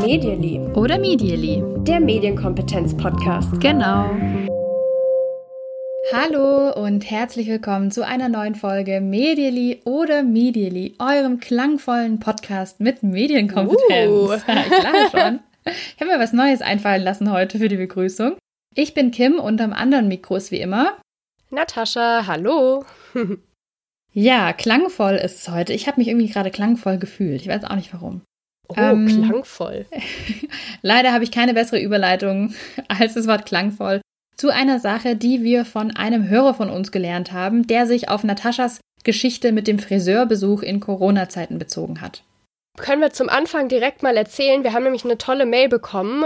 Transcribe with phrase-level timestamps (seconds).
[0.00, 0.60] Medially.
[0.74, 1.62] Oder Medially.
[1.84, 3.60] Der Medienkompetenz-Podcast.
[3.60, 4.10] Genau.
[6.12, 13.02] Hallo und herzlich willkommen zu einer neuen Folge Medially oder Medially, eurem klangvollen Podcast mit
[13.02, 14.10] Medienkompetenz.
[14.10, 14.28] Uh.
[14.44, 15.40] Klar schon.
[15.64, 18.36] Ich habe mir was Neues einfallen lassen heute für die Begrüßung.
[18.74, 20.98] Ich bin Kim und am anderen Mikros wie immer.
[21.50, 22.84] Natascha, hallo.
[24.12, 25.72] ja, klangvoll ist es heute.
[25.72, 27.40] Ich habe mich irgendwie gerade klangvoll gefühlt.
[27.40, 28.22] Ich weiß auch nicht warum.
[28.68, 29.86] Oh, ähm, klangvoll.
[30.82, 32.54] Leider habe ich keine bessere Überleitung
[32.88, 34.00] als das Wort klangvoll
[34.36, 38.24] zu einer Sache, die wir von einem Hörer von uns gelernt haben, der sich auf
[38.24, 42.22] Nataschas Geschichte mit dem Friseurbesuch in Corona-Zeiten bezogen hat.
[42.78, 44.64] Können wir zum Anfang direkt mal erzählen.
[44.64, 46.24] Wir haben nämlich eine tolle Mail bekommen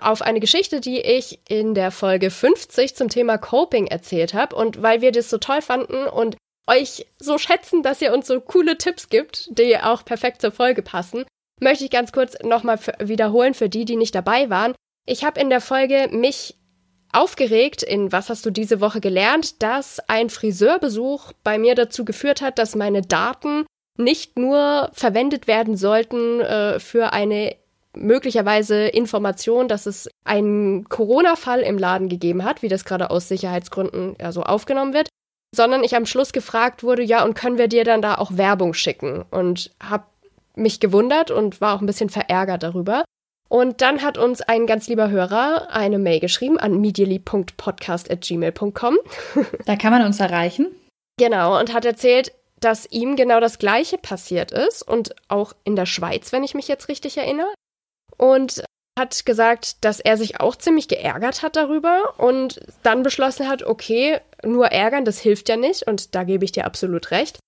[0.00, 4.56] auf eine Geschichte, die ich in der Folge 50 zum Thema Coping erzählt habe.
[4.56, 6.36] Und weil wir das so toll fanden und
[6.66, 10.82] euch so schätzen, dass ihr uns so coole Tipps gibt, die auch perfekt zur Folge
[10.82, 11.24] passen,
[11.60, 14.74] möchte ich ganz kurz nochmal wiederholen für die, die nicht dabei waren.
[15.06, 16.56] Ich habe in der Folge mich
[17.12, 22.40] aufgeregt in Was hast du diese Woche gelernt, dass ein Friseurbesuch bei mir dazu geführt
[22.40, 23.66] hat, dass meine Daten
[23.98, 27.56] nicht nur verwendet werden sollten äh, für eine
[27.94, 34.16] möglicherweise Information, dass es einen Corona-Fall im Laden gegeben hat, wie das gerade aus Sicherheitsgründen
[34.18, 35.08] ja so aufgenommen wird,
[35.54, 38.74] sondern ich am Schluss gefragt wurde, ja, und können wir dir dann da auch Werbung
[38.74, 39.24] schicken?
[39.30, 40.04] Und habe
[40.54, 43.04] mich gewundert und war auch ein bisschen verärgert darüber.
[43.48, 48.98] Und dann hat uns ein ganz lieber Hörer eine Mail geschrieben an medially.podcast.gmail.com.
[49.66, 50.68] Da kann man uns erreichen.
[51.18, 55.84] Genau, und hat erzählt, dass ihm genau das Gleiche passiert ist und auch in der
[55.84, 57.52] Schweiz, wenn ich mich jetzt richtig erinnere.
[58.16, 58.64] Und
[58.98, 64.20] hat gesagt, dass er sich auch ziemlich geärgert hat darüber und dann beschlossen hat, okay,
[64.44, 67.38] nur ärgern, das hilft ja nicht und da gebe ich dir absolut recht.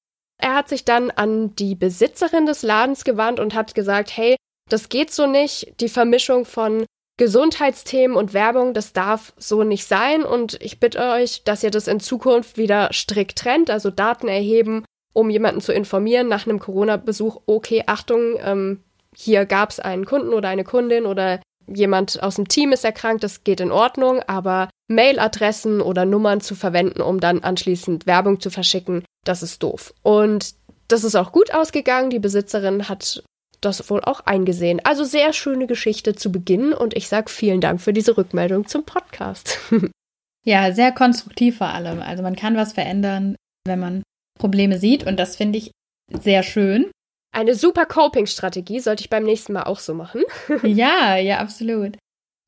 [0.41, 4.37] Er hat sich dann an die Besitzerin des Ladens gewandt und hat gesagt, hey,
[4.69, 5.81] das geht so nicht.
[5.81, 10.25] Die Vermischung von Gesundheitsthemen und Werbung, das darf so nicht sein.
[10.25, 14.85] Und ich bitte euch, dass ihr das in Zukunft wieder strikt trennt, also Daten erheben,
[15.13, 17.43] um jemanden zu informieren nach einem Corona-Besuch.
[17.47, 18.83] Okay, Achtung, ähm,
[19.17, 23.25] hier gab es einen Kunden oder eine Kundin oder jemand aus dem Team ist erkrankt,
[23.25, 28.51] das geht in Ordnung, aber Mailadressen oder Nummern zu verwenden, um dann anschließend Werbung zu
[28.51, 29.95] verschicken, das ist doof.
[30.03, 30.55] Und
[30.89, 32.11] das ist auch gut ausgegangen.
[32.11, 33.23] Die Besitzerin hat
[33.61, 34.81] das wohl auch eingesehen.
[34.85, 38.85] Also sehr schöne Geschichte zu Beginn und ich sage vielen Dank für diese Rückmeldung zum
[38.85, 39.59] Podcast.
[40.45, 42.03] ja, sehr konstruktiv vor allem.
[42.03, 43.37] Also man kann was verändern,
[43.67, 44.03] wenn man
[44.39, 45.71] Probleme sieht und das finde ich
[46.11, 46.91] sehr schön.
[47.35, 50.23] Eine super Coping-Strategie sollte ich beim nächsten Mal auch so machen.
[50.63, 51.97] ja, ja, absolut.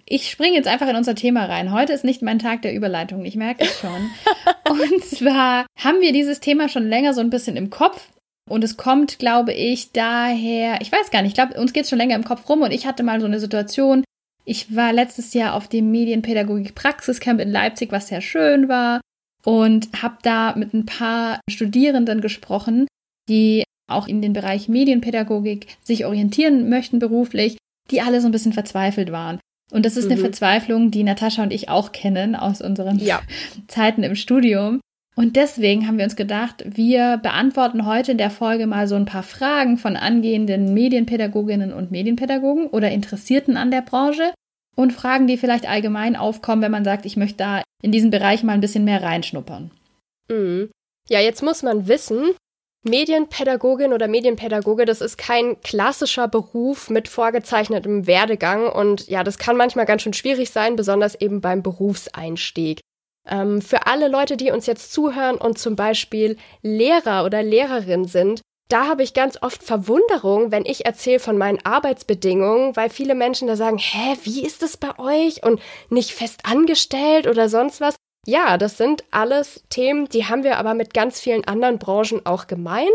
[0.05, 1.73] Ich springe jetzt einfach in unser Thema rein.
[1.73, 4.11] Heute ist nicht mein Tag der Überleitung, ich merke es schon.
[4.71, 8.11] Und zwar haben wir dieses Thema schon länger so ein bisschen im Kopf
[8.49, 11.91] und es kommt, glaube ich, daher, ich weiß gar nicht, ich glaube, uns geht es
[11.91, 14.05] schon länger im Kopf rum und ich hatte mal so eine Situation,
[14.45, 19.01] ich war letztes Jahr auf dem Medienpädagogik-Praxiscamp in Leipzig, was sehr schön war
[19.45, 22.87] und habe da mit ein paar Studierenden gesprochen,
[23.29, 27.57] die auch in den Bereich Medienpädagogik sich orientieren möchten beruflich,
[27.91, 29.39] die alle so ein bisschen verzweifelt waren.
[29.73, 30.13] Und das ist mhm.
[30.13, 33.21] eine Verzweiflung, die Natascha und ich auch kennen aus unseren ja.
[33.69, 34.81] Zeiten im Studium.
[35.17, 39.07] Und deswegen haben wir uns gedacht, wir beantworten heute in der Folge mal so ein
[39.07, 44.35] paar Fragen von angehenden Medienpädagoginnen und Medienpädagogen oder Interessierten an der Branche
[44.77, 48.43] und Fragen, die vielleicht allgemein aufkommen, wenn man sagt, ich möchte da in diesen Bereich
[48.43, 49.71] mal ein bisschen mehr reinschnuppern.
[50.29, 50.71] Mhm.
[51.09, 52.33] Ja, jetzt muss man wissen,
[52.87, 59.57] Medienpädagogin oder Medienpädagoge, das ist kein klassischer Beruf mit vorgezeichnetem Werdegang und ja, das kann
[59.57, 62.81] manchmal ganz schön schwierig sein, besonders eben beim Berufseinstieg.
[63.29, 68.41] Ähm, für alle Leute, die uns jetzt zuhören und zum Beispiel Lehrer oder Lehrerin sind,
[68.69, 73.47] da habe ich ganz oft Verwunderung, wenn ich erzähle von meinen Arbeitsbedingungen, weil viele Menschen
[73.47, 77.95] da sagen, hä, wie ist es bei euch und nicht fest angestellt oder sonst was.
[78.26, 82.49] Ja, das sind alles Themen, die haben wir aber mit ganz vielen anderen Branchen auch
[82.49, 82.88] gemein.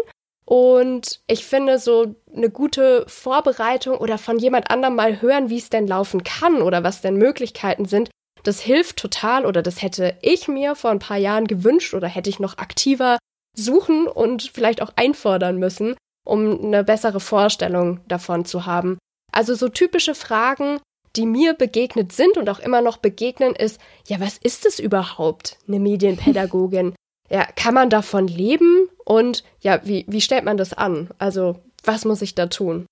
[0.46, 5.70] Und ich finde, so eine gute Vorbereitung oder von jemand anderem mal hören, wie es
[5.70, 8.10] denn laufen kann oder was denn Möglichkeiten sind,
[8.44, 12.30] das hilft total oder das hätte ich mir vor ein paar Jahren gewünscht oder hätte
[12.30, 13.18] ich noch aktiver
[13.56, 15.96] suchen und vielleicht auch einfordern müssen,
[16.26, 18.98] um eine bessere Vorstellung davon zu haben.
[19.32, 20.80] Also so typische Fragen,
[21.16, 25.58] die mir begegnet sind und auch immer noch begegnen, ist, ja, was ist es überhaupt,
[25.68, 26.96] eine Medienpädagogin?
[27.30, 28.88] ja, kann man davon leben?
[29.06, 31.10] Und ja, wie, wie stellt man das an?
[31.18, 32.86] Also, was muss ich da tun?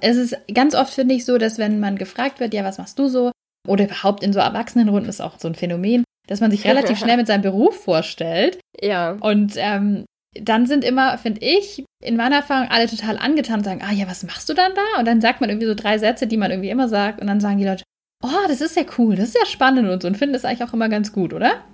[0.00, 2.98] Es ist ganz oft, finde ich, so, dass wenn man gefragt wird, ja, was machst
[2.98, 3.32] du so?
[3.68, 7.16] oder überhaupt in so Erwachsenenrunden ist auch so ein Phänomen, dass man sich relativ schnell
[7.16, 8.58] mit seinem Beruf vorstellt.
[8.80, 9.16] Ja.
[9.20, 10.04] Und ähm,
[10.42, 14.08] dann sind immer, finde ich, in meiner Erfahrung alle total angetan und sagen, ah ja,
[14.08, 14.98] was machst du dann da?
[14.98, 17.40] Und dann sagt man irgendwie so drei Sätze, die man irgendwie immer sagt und dann
[17.40, 17.84] sagen die Leute,
[18.22, 20.68] oh, das ist ja cool, das ist ja spannend und so und finden das eigentlich
[20.68, 21.64] auch immer ganz gut, oder?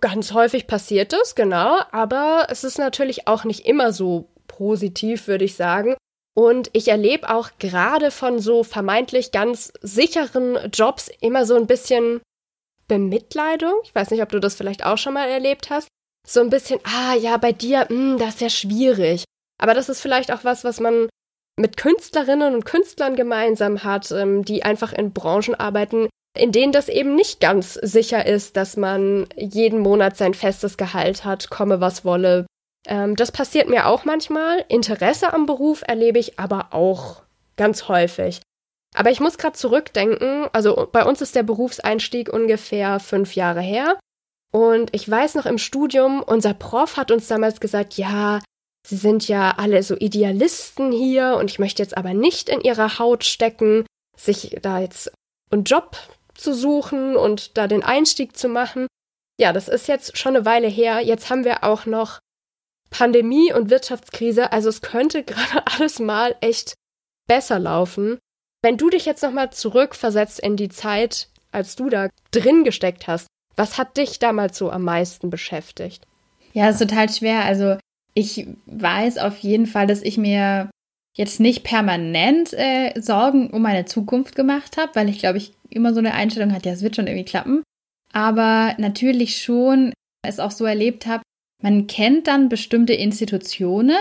[0.00, 5.44] Ganz häufig passiert das, genau, aber es ist natürlich auch nicht immer so positiv, würde
[5.44, 5.94] ich sagen.
[6.34, 12.20] Und ich erlebe auch gerade von so vermeintlich ganz sicheren Jobs immer so ein bisschen
[12.88, 13.74] Bemitleidung.
[13.84, 15.88] Ich weiß nicht, ob du das vielleicht auch schon mal erlebt hast.
[16.26, 19.24] So ein bisschen, ah ja, bei dir, mh, hm, das ist ja schwierig.
[19.58, 21.08] Aber das ist vielleicht auch was, was man
[21.58, 26.88] mit Künstlerinnen und Künstlern gemeinsam hat, ähm, die einfach in Branchen arbeiten, in denen das
[26.88, 32.04] eben nicht ganz sicher ist, dass man jeden Monat sein festes Gehalt hat, komme was
[32.04, 32.46] wolle.
[32.86, 34.64] Ähm, das passiert mir auch manchmal.
[34.68, 37.22] Interesse am Beruf erlebe ich aber auch
[37.56, 38.40] ganz häufig.
[38.94, 43.98] Aber ich muss gerade zurückdenken, also bei uns ist der Berufseinstieg ungefähr fünf Jahre her.
[44.52, 48.40] Und ich weiß noch im Studium, unser Prof hat uns damals gesagt, ja,
[48.86, 52.98] Sie sind ja alle so Idealisten hier und ich möchte jetzt aber nicht in ihrer
[52.98, 53.84] Haut stecken,
[54.16, 55.12] sich da jetzt
[55.50, 55.96] einen Job
[56.34, 58.86] zu suchen und da den Einstieg zu machen.
[59.38, 61.00] Ja, das ist jetzt schon eine Weile her.
[61.00, 62.18] Jetzt haben wir auch noch
[62.90, 64.52] Pandemie und Wirtschaftskrise.
[64.52, 66.74] Also es könnte gerade alles mal echt
[67.26, 68.18] besser laufen.
[68.62, 73.26] Wenn du dich jetzt nochmal zurückversetzt in die Zeit, als du da drin gesteckt hast,
[73.56, 76.06] was hat dich damals so am meisten beschäftigt?
[76.52, 77.44] Ja, ist total schwer.
[77.44, 77.76] Also
[78.14, 80.70] ich weiß auf jeden Fall, dass ich mir
[81.16, 85.92] jetzt nicht permanent äh, Sorgen um meine Zukunft gemacht habe, weil ich glaube, ich immer
[85.92, 87.62] so eine Einstellung hatte, ja, es wird schon irgendwie klappen.
[88.12, 89.92] Aber natürlich schon
[90.26, 91.22] es auch so erlebt habe,
[91.62, 94.00] man kennt dann bestimmte Institutionen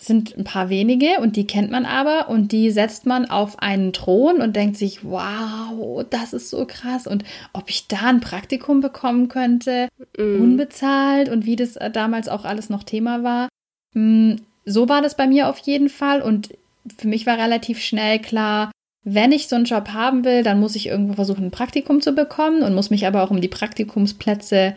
[0.00, 3.92] sind ein paar wenige und die kennt man aber und die setzt man auf einen
[3.92, 8.80] Thron und denkt sich, wow, das ist so krass und ob ich da ein Praktikum
[8.80, 10.40] bekommen könnte, mm.
[10.40, 13.48] unbezahlt und wie das äh, damals auch alles noch Thema war.
[13.94, 16.50] Mm, so war das bei mir auf jeden Fall und
[16.98, 18.70] für mich war relativ schnell klar,
[19.04, 22.12] wenn ich so einen Job haben will, dann muss ich irgendwo versuchen, ein Praktikum zu
[22.12, 24.74] bekommen und muss mich aber auch um die Praktikumsplätze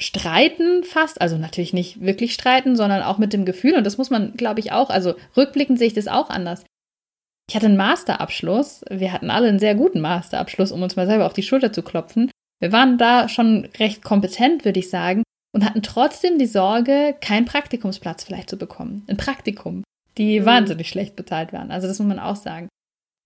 [0.00, 4.10] streiten fast, also natürlich nicht wirklich streiten, sondern auch mit dem Gefühl und das muss
[4.10, 6.64] man, glaube ich, auch, also rückblickend sehe ich das auch anders.
[7.48, 11.26] Ich hatte einen Masterabschluss, wir hatten alle einen sehr guten Masterabschluss, um uns mal selber
[11.26, 12.30] auf die Schulter zu klopfen.
[12.60, 17.46] Wir waren da schon recht kompetent, würde ich sagen, und hatten trotzdem die Sorge, keinen
[17.46, 19.04] Praktikumsplatz vielleicht zu bekommen.
[19.08, 19.82] Ein Praktikum,
[20.16, 20.44] die mhm.
[20.44, 21.70] wahnsinnig schlecht bezahlt waren.
[21.70, 22.68] Also das muss man auch sagen.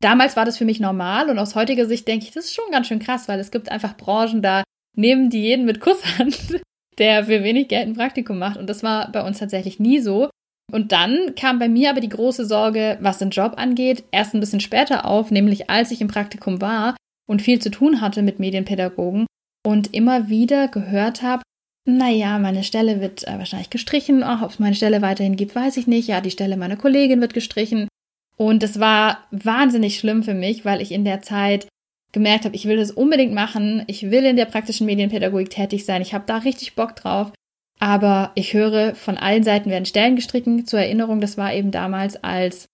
[0.00, 2.70] Damals war das für mich normal und aus heutiger Sicht denke ich, das ist schon
[2.70, 4.62] ganz schön krass, weil es gibt einfach Branchen, da
[4.96, 6.60] nehmen die jeden mit Kusshand,
[6.98, 8.56] der für wenig Geld ein Praktikum macht.
[8.56, 10.30] Und das war bei uns tatsächlich nie so.
[10.72, 14.40] Und dann kam bei mir aber die große Sorge, was den Job angeht, erst ein
[14.40, 16.96] bisschen später auf, nämlich als ich im Praktikum war
[17.28, 19.26] und viel zu tun hatte mit Medienpädagogen
[19.66, 21.42] und immer wieder gehört habe,
[21.86, 24.22] naja, meine Stelle wird äh, wahrscheinlich gestrichen.
[24.22, 26.08] Ach, ob es meine Stelle weiterhin gibt, weiß ich nicht.
[26.08, 27.88] Ja, die Stelle meiner Kollegin wird gestrichen.
[28.36, 31.68] Und es war wahnsinnig schlimm für mich, weil ich in der Zeit
[32.14, 36.00] gemerkt habe, ich will das unbedingt machen, ich will in der praktischen Medienpädagogik tätig sein,
[36.00, 37.32] ich habe da richtig Bock drauf.
[37.80, 40.64] Aber ich höre, von allen Seiten werden Stellen gestrichen.
[40.64, 42.66] Zur Erinnerung, das war eben damals, als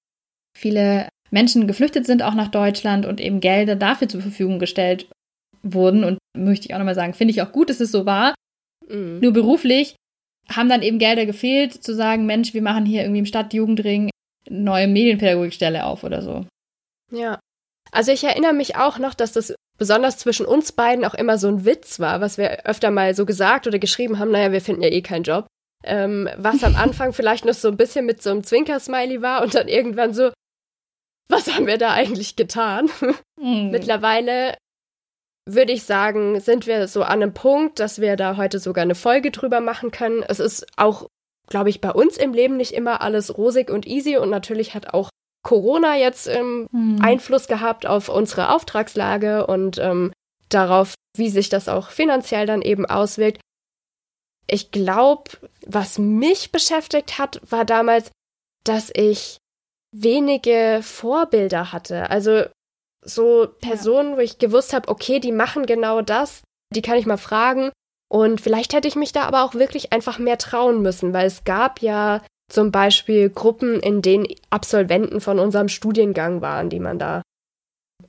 [0.56, 5.08] viele Menschen geflüchtet sind, auch nach Deutschland und eben Gelder dafür zur Verfügung gestellt
[5.62, 6.04] wurden.
[6.04, 8.34] Und möchte ich auch nochmal sagen, finde ich auch gut, dass es so war.
[8.88, 9.20] Mhm.
[9.20, 9.96] Nur beruflich
[10.50, 14.10] haben dann eben Gelder gefehlt, zu sagen, Mensch, wir machen hier irgendwie im Stadtjugendring
[14.50, 16.46] neue Medienpädagogikstelle auf oder so.
[17.10, 17.40] Ja,
[17.92, 21.48] also ich erinnere mich auch noch, dass das besonders zwischen uns beiden auch immer so
[21.48, 24.82] ein Witz war, was wir öfter mal so gesagt oder geschrieben haben, naja, wir finden
[24.82, 25.46] ja eh keinen Job.
[25.84, 29.54] Ähm, was am Anfang vielleicht noch so ein bisschen mit so einem Zwinker-Smiley war und
[29.54, 30.30] dann irgendwann so,
[31.28, 32.90] was haben wir da eigentlich getan?
[33.40, 33.70] Mhm.
[33.70, 34.56] Mittlerweile
[35.48, 38.94] würde ich sagen, sind wir so an einem Punkt, dass wir da heute sogar eine
[38.94, 40.22] Folge drüber machen können.
[40.22, 41.08] Es ist auch,
[41.48, 44.92] glaube ich, bei uns im Leben nicht immer alles rosig und easy und natürlich hat
[44.92, 45.08] auch
[45.42, 46.98] Corona jetzt ähm, hm.
[47.02, 50.12] Einfluss gehabt auf unsere Auftragslage und ähm,
[50.48, 53.40] darauf, wie sich das auch finanziell dann eben auswirkt.
[54.46, 55.30] Ich glaube,
[55.64, 58.10] was mich beschäftigt hat, war damals,
[58.64, 59.38] dass ich
[59.92, 62.10] wenige Vorbilder hatte.
[62.10, 62.44] Also
[63.02, 64.16] so Personen, ja.
[64.16, 66.42] wo ich gewusst habe, okay, die machen genau das,
[66.74, 67.70] die kann ich mal fragen.
[68.12, 71.44] Und vielleicht hätte ich mich da aber auch wirklich einfach mehr trauen müssen, weil es
[71.44, 77.22] gab ja zum Beispiel Gruppen, in denen Absolventen von unserem Studiengang waren, die man da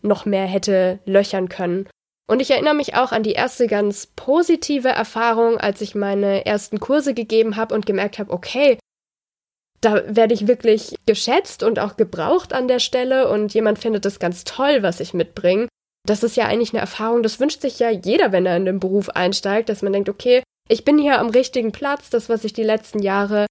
[0.02, 1.88] noch mehr hätte löchern können.
[2.28, 6.80] Und ich erinnere mich auch an die erste ganz positive Erfahrung, als ich meine ersten
[6.80, 8.78] Kurse gegeben habe und gemerkt habe, okay,
[9.82, 14.20] da werde ich wirklich geschätzt und auch gebraucht an der Stelle und jemand findet es
[14.20, 15.68] ganz toll, was ich mitbringe.
[16.08, 18.80] Das ist ja eigentlich eine Erfahrung, das wünscht sich ja jeder, wenn er in den
[18.80, 22.54] Beruf einsteigt, dass man denkt, okay, ich bin hier am richtigen Platz, das, was ich
[22.54, 23.46] die letzten Jahre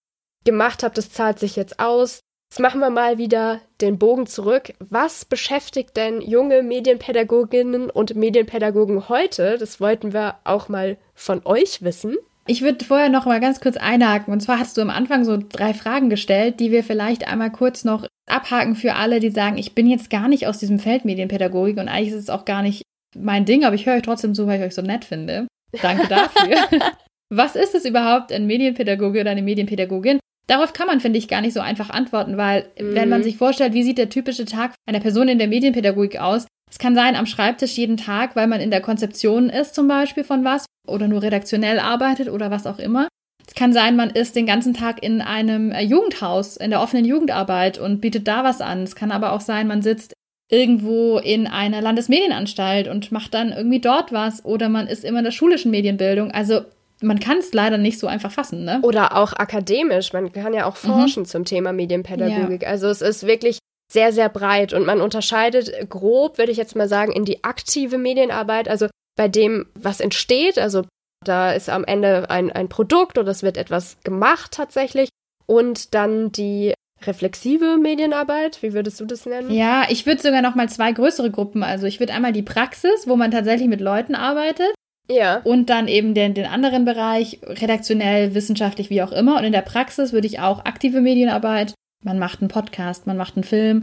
[0.44, 2.20] gemacht habe, das zahlt sich jetzt aus.
[2.50, 4.72] Jetzt machen wir mal wieder den Bogen zurück.
[4.80, 9.56] Was beschäftigt denn junge Medienpädagoginnen und Medienpädagogen heute?
[9.56, 12.16] Das wollten wir auch mal von euch wissen.
[12.48, 14.32] Ich würde vorher noch mal ganz kurz einhaken.
[14.32, 17.84] Und zwar hast du am Anfang so drei Fragen gestellt, die wir vielleicht einmal kurz
[17.84, 21.78] noch abhaken für alle, die sagen, ich bin jetzt gar nicht aus diesem Feld Medienpädagogik
[21.78, 22.82] und eigentlich ist es auch gar nicht
[23.16, 25.46] mein Ding, aber ich höre euch trotzdem zu, weil ich euch so nett finde.
[25.80, 26.56] Danke dafür.
[27.32, 30.18] Was ist es überhaupt, ein Medienpädagoge oder eine Medienpädagogin?
[30.50, 32.96] Darauf kann man, finde ich, gar nicht so einfach antworten, weil mhm.
[32.96, 36.48] wenn man sich vorstellt, wie sieht der typische Tag einer Person in der Medienpädagogik aus,
[36.68, 40.24] es kann sein am Schreibtisch jeden Tag, weil man in der Konzeption ist zum Beispiel
[40.24, 43.06] von was oder nur redaktionell arbeitet oder was auch immer.
[43.46, 47.04] Es kann sein, man ist den ganzen Tag in einem äh, Jugendhaus, in der offenen
[47.04, 48.82] Jugendarbeit und bietet da was an.
[48.82, 50.14] Es kann aber auch sein, man sitzt
[50.50, 55.24] irgendwo in einer Landesmedienanstalt und macht dann irgendwie dort was oder man ist immer in
[55.26, 56.32] der schulischen Medienbildung.
[56.32, 56.62] Also
[57.02, 58.80] man kann es leider nicht so einfach fassen, ne?
[58.82, 60.12] Oder auch akademisch.
[60.12, 60.88] Man kann ja auch mhm.
[60.88, 61.26] forschen mhm.
[61.26, 62.62] zum Thema Medienpädagogik.
[62.62, 62.68] Ja.
[62.68, 63.58] Also es ist wirklich
[63.90, 67.98] sehr, sehr breit und man unterscheidet grob, würde ich jetzt mal sagen, in die aktive
[67.98, 70.84] Medienarbeit, also bei dem, was entsteht, also
[71.24, 75.08] da ist am Ende ein, ein Produkt oder es wird etwas gemacht tatsächlich
[75.46, 79.50] und dann die reflexive Medienarbeit, wie würdest du das nennen?
[79.50, 83.08] Ja, ich würde sogar noch mal zwei größere Gruppen, also ich würde einmal die Praxis,
[83.08, 84.72] wo man tatsächlich mit Leuten arbeitet.
[85.10, 85.40] Ja.
[85.42, 89.38] Und dann eben den, den anderen Bereich, redaktionell, wissenschaftlich, wie auch immer.
[89.38, 91.74] Und in der Praxis würde ich auch aktive Medienarbeit,
[92.04, 93.82] man macht einen Podcast, man macht einen Film.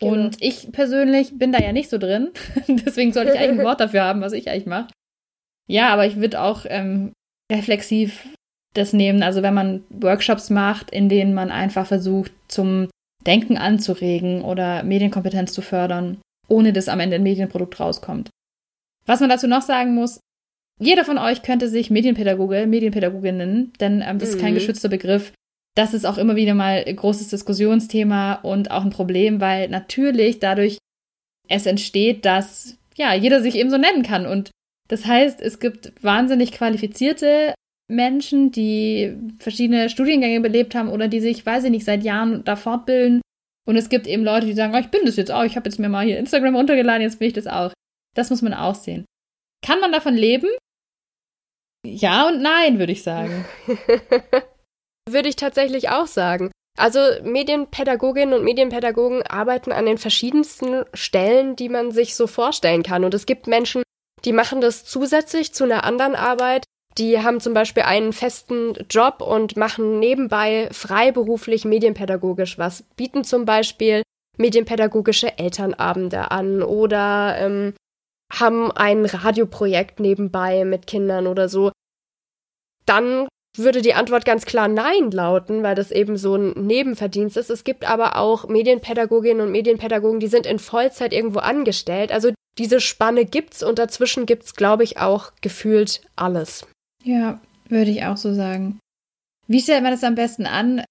[0.00, 0.12] Genau.
[0.12, 2.30] Und ich persönlich bin da ja nicht so drin.
[2.68, 4.88] Deswegen sollte ich eigentlich ein Wort dafür haben, was ich eigentlich mache.
[5.68, 7.12] Ja, aber ich würde auch ähm,
[7.50, 8.26] reflexiv
[8.74, 9.22] das nehmen.
[9.22, 12.88] Also wenn man Workshops macht, in denen man einfach versucht, zum
[13.24, 18.28] Denken anzuregen oder Medienkompetenz zu fördern, ohne dass am Ende ein Medienprodukt rauskommt.
[19.06, 20.20] Was man dazu noch sagen muss,
[20.80, 24.56] jeder von euch könnte sich Medienpädagoge, Medienpädagogin nennen, denn ähm, das ist kein mhm.
[24.56, 25.32] geschützter Begriff
[25.74, 30.38] das ist auch immer wieder mal ein großes Diskussionsthema und auch ein Problem, weil natürlich
[30.38, 30.78] dadurch
[31.48, 34.24] es entsteht, dass ja jeder sich eben so nennen kann.
[34.24, 34.50] Und
[34.88, 37.54] das heißt, es gibt wahnsinnig qualifizierte
[37.90, 42.56] Menschen, die verschiedene Studiengänge belebt haben oder die sich, weiß ich nicht, seit Jahren da
[42.56, 43.20] fortbilden.
[43.66, 45.68] Und es gibt eben Leute, die sagen, oh, ich bin das jetzt auch, ich habe
[45.68, 47.72] jetzt mir mal hier Instagram runtergeladen, jetzt bin ich das auch.
[48.14, 49.04] Das muss man auch sehen.
[49.64, 50.48] Kann man davon leben?
[51.86, 53.44] Ja und nein, würde ich sagen.
[55.08, 56.50] Würde ich tatsächlich auch sagen.
[56.78, 63.04] Also Medienpädagoginnen und Medienpädagogen arbeiten an den verschiedensten Stellen, die man sich so vorstellen kann.
[63.04, 63.82] Und es gibt Menschen,
[64.24, 66.64] die machen das zusätzlich zu einer anderen Arbeit.
[66.96, 73.44] Die haben zum Beispiel einen festen Job und machen nebenbei freiberuflich medienpädagogisch was, bieten zum
[73.44, 74.02] Beispiel
[74.36, 77.74] medienpädagogische Elternabende an oder ähm,
[78.32, 81.72] haben ein Radioprojekt nebenbei mit Kindern oder so.
[82.86, 87.50] Dann würde die Antwort ganz klar Nein lauten, weil das eben so ein Nebenverdienst ist.
[87.50, 92.10] Es gibt aber auch Medienpädagoginnen und Medienpädagogen, die sind in Vollzeit irgendwo angestellt.
[92.10, 96.66] Also diese Spanne gibt's und dazwischen gibt's, glaube ich, auch gefühlt alles.
[97.02, 98.78] Ja, würde ich auch so sagen.
[99.46, 100.84] Wie stellt man das am besten an?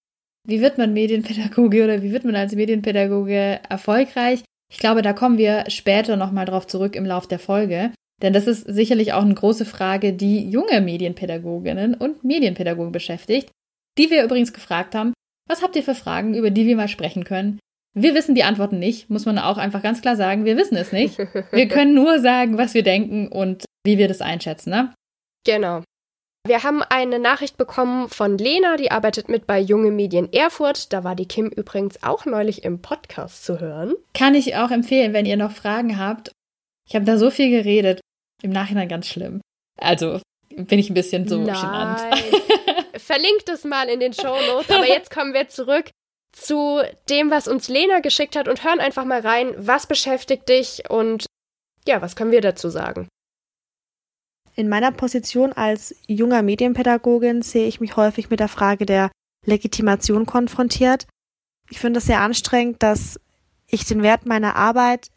[0.46, 4.44] Wie wird man Medienpädagoge oder wie wird man als Medienpädagoge erfolgreich?
[4.74, 7.92] Ich glaube, da kommen wir später nochmal drauf zurück im Lauf der Folge.
[8.24, 13.52] Denn das ist sicherlich auch eine große Frage, die junge Medienpädagoginnen und Medienpädagogen beschäftigt,
[14.00, 15.14] die wir übrigens gefragt haben,
[15.48, 17.60] was habt ihr für Fragen, über die wir mal sprechen können?
[17.96, 20.92] Wir wissen die Antworten nicht, muss man auch einfach ganz klar sagen, wir wissen es
[20.92, 21.20] nicht.
[21.52, 24.96] Wir können nur sagen, was wir denken und wie wir das einschätzen, ne?
[25.46, 25.84] Genau.
[26.46, 30.92] Wir haben eine Nachricht bekommen von Lena, die arbeitet mit bei Junge Medien Erfurt.
[30.92, 33.96] Da war die Kim übrigens auch neulich im Podcast zu hören.
[34.14, 36.34] Kann ich auch empfehlen, wenn ihr noch Fragen habt.
[36.86, 38.02] Ich habe da so viel geredet.
[38.42, 39.40] Im Nachhinein ganz schlimm.
[39.80, 40.20] Also
[40.50, 41.56] bin ich ein bisschen so Nein.
[41.56, 42.02] genannt.
[42.98, 44.70] Verlinkt es mal in den Show Notes.
[44.70, 45.92] Aber jetzt kommen wir zurück
[46.34, 50.90] zu dem, was uns Lena geschickt hat und hören einfach mal rein, was beschäftigt dich
[50.90, 51.26] und
[51.88, 53.08] ja, was können wir dazu sagen?
[54.56, 59.12] In meiner Position als junger Medienpädagogin sehe ich mich häufig mit der Frage der
[59.46, 61.08] Legitimation konfrontiert.
[61.70, 63.20] Ich finde es sehr anstrengend, dass
[63.68, 65.10] ich den Wert meiner Arbeit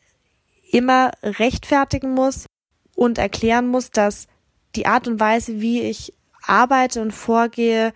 [0.70, 2.46] immer rechtfertigen muss
[2.94, 4.26] und erklären muss, dass
[4.74, 7.92] die Art und Weise, wie ich arbeite und vorgehe,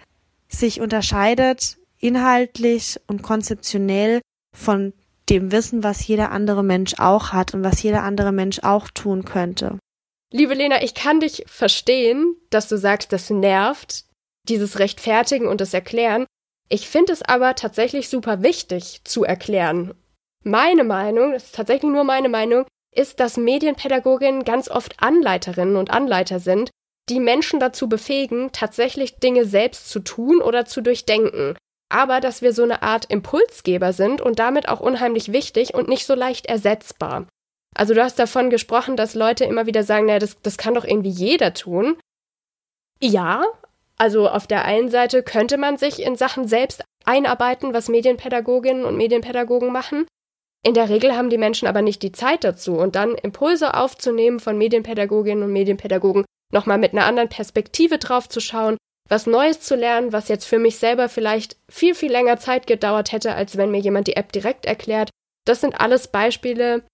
[0.48, 4.20] sich unterscheidet inhaltlich und konzeptionell
[4.54, 4.92] von
[5.28, 9.24] dem Wissen, was jeder andere Mensch auch hat und was jeder andere Mensch auch tun
[9.24, 9.78] könnte.
[10.32, 14.04] Liebe Lena, ich kann dich verstehen, dass du sagst, das nervt,
[14.48, 16.24] dieses Rechtfertigen und das Erklären.
[16.68, 19.92] Ich finde es aber tatsächlich super wichtig zu erklären.
[20.44, 25.90] Meine Meinung, das ist tatsächlich nur meine Meinung, ist, dass Medienpädagoginnen ganz oft Anleiterinnen und
[25.90, 26.70] Anleiter sind,
[27.08, 31.56] die Menschen dazu befähigen, tatsächlich Dinge selbst zu tun oder zu durchdenken.
[31.90, 36.06] aber dass wir so eine Art Impulsgeber sind und damit auch unheimlich wichtig und nicht
[36.06, 37.26] so leicht ersetzbar.
[37.76, 40.84] Also du hast davon gesprochen, dass Leute immer wieder sagen, naja, das, das kann doch
[40.84, 41.96] irgendwie jeder tun.
[43.00, 43.44] Ja,
[43.96, 48.96] also auf der einen Seite könnte man sich in Sachen selbst einarbeiten, was Medienpädagoginnen und
[48.96, 50.06] Medienpädagogen machen.
[50.62, 54.40] In der Regel haben die Menschen aber nicht die Zeit dazu und dann Impulse aufzunehmen
[54.40, 58.76] von Medienpädagoginnen und Medienpädagogen, nochmal mit einer anderen Perspektive drauf zu schauen,
[59.08, 63.12] was Neues zu lernen, was jetzt für mich selber vielleicht viel, viel länger Zeit gedauert
[63.12, 65.10] hätte, als wenn mir jemand die App direkt erklärt.
[65.46, 66.84] Das sind alles Beispiele,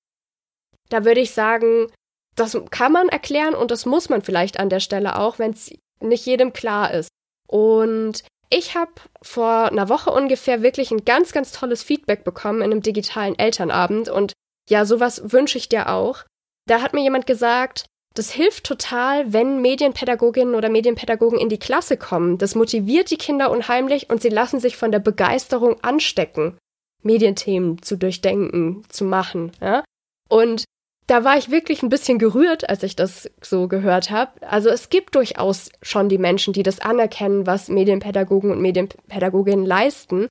[0.89, 1.89] da würde ich sagen,
[2.37, 5.73] das kann man erklären und das muss man vielleicht an der Stelle auch, wenn es
[6.01, 7.09] nicht jedem klar ist.
[7.49, 12.71] Und ich habe vor einer Woche ungefähr wirklich ein ganz, ganz tolles Feedback bekommen in
[12.71, 14.33] einem digitalen Elternabend und
[14.69, 16.25] ja, sowas wünsche ich dir auch.
[16.67, 21.97] Da hat mir jemand gesagt, das hilft total, wenn Medienpädagoginnen oder Medienpädagogen in die Klasse
[21.97, 22.39] kommen.
[22.39, 26.57] Das motiviert die Kinder unheimlich und sie lassen sich von der Begeisterung anstecken,
[27.03, 29.53] Medienthemen zu durchdenken, zu machen.
[29.61, 29.85] Ja?
[30.29, 30.65] Und
[31.07, 34.43] da war ich wirklich ein bisschen gerührt, als ich das so gehört habe.
[34.47, 40.27] Also es gibt durchaus schon die Menschen, die das anerkennen, was Medienpädagogen und Medienpädagoginnen leisten.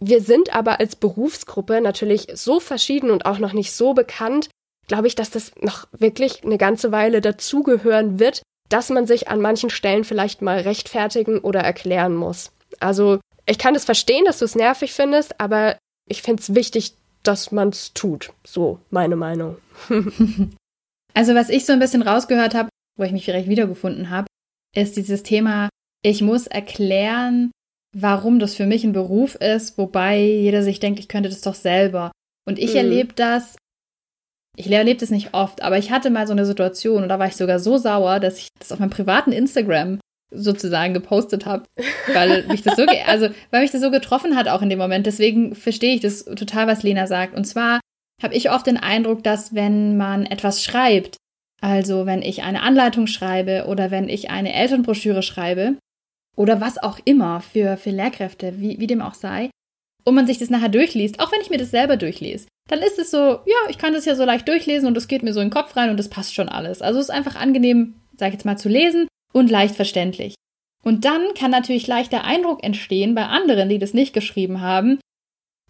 [0.00, 4.50] Wir sind aber als Berufsgruppe natürlich so verschieden und auch noch nicht so bekannt,
[4.86, 9.40] glaube ich, dass das noch wirklich eine ganze Weile dazugehören wird, dass man sich an
[9.40, 12.52] manchen Stellen vielleicht mal rechtfertigen oder erklären muss.
[12.80, 16.94] Also ich kann es verstehen, dass du es nervig findest, aber ich finde es wichtig,
[17.24, 18.32] dass man es tut.
[18.44, 19.56] So, meine Meinung.
[21.14, 24.26] also, was ich so ein bisschen rausgehört habe, wo ich mich vielleicht wiedergefunden habe,
[24.74, 25.68] ist dieses Thema,
[26.02, 27.50] ich muss erklären,
[27.96, 31.54] warum das für mich ein Beruf ist, wobei jeder sich denkt, ich könnte das doch
[31.54, 32.12] selber.
[32.46, 32.76] Und ich mhm.
[32.76, 33.56] erlebe das,
[34.56, 37.26] ich erlebe das nicht oft, aber ich hatte mal so eine Situation und da war
[37.26, 39.98] ich sogar so sauer, dass ich das auf meinem privaten Instagram
[40.34, 41.64] sozusagen gepostet habe,
[42.12, 45.06] weil mich das so, also weil mich das so getroffen hat auch in dem Moment.
[45.06, 47.34] Deswegen verstehe ich das total, was Lena sagt.
[47.34, 47.80] Und zwar
[48.22, 51.16] habe ich oft den Eindruck, dass wenn man etwas schreibt,
[51.60, 55.76] also wenn ich eine Anleitung schreibe oder wenn ich eine Elternbroschüre schreibe
[56.36, 59.50] oder was auch immer für, für Lehrkräfte, wie, wie dem auch sei,
[60.04, 62.98] und man sich das nachher durchliest, auch wenn ich mir das selber durchlese, dann ist
[62.98, 65.40] es so, ja, ich kann das ja so leicht durchlesen und es geht mir so
[65.40, 66.82] in den Kopf rein und das passt schon alles.
[66.82, 70.34] Also es ist einfach angenehm, sag ich jetzt mal, zu lesen und leicht verständlich.
[70.82, 74.98] Und dann kann natürlich leicht der Eindruck entstehen bei anderen, die das nicht geschrieben haben,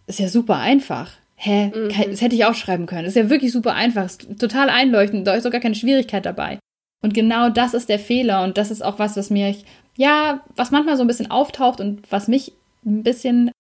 [0.07, 1.12] ist ja super einfach.
[1.37, 1.72] Hä?
[1.74, 1.88] Mhm.
[2.11, 3.07] Das hätte ich auch schreiben können.
[3.07, 4.05] Ist ja wirklich super einfach.
[4.05, 5.27] Ist total einleuchtend.
[5.27, 6.59] Da ist sogar keine Schwierigkeit dabei.
[7.03, 8.44] Und genau das ist der Fehler.
[8.44, 9.55] Und das ist auch was, was mir,
[9.96, 12.53] ja, was manchmal so ein bisschen auftaucht und was mich
[12.85, 13.50] ein bisschen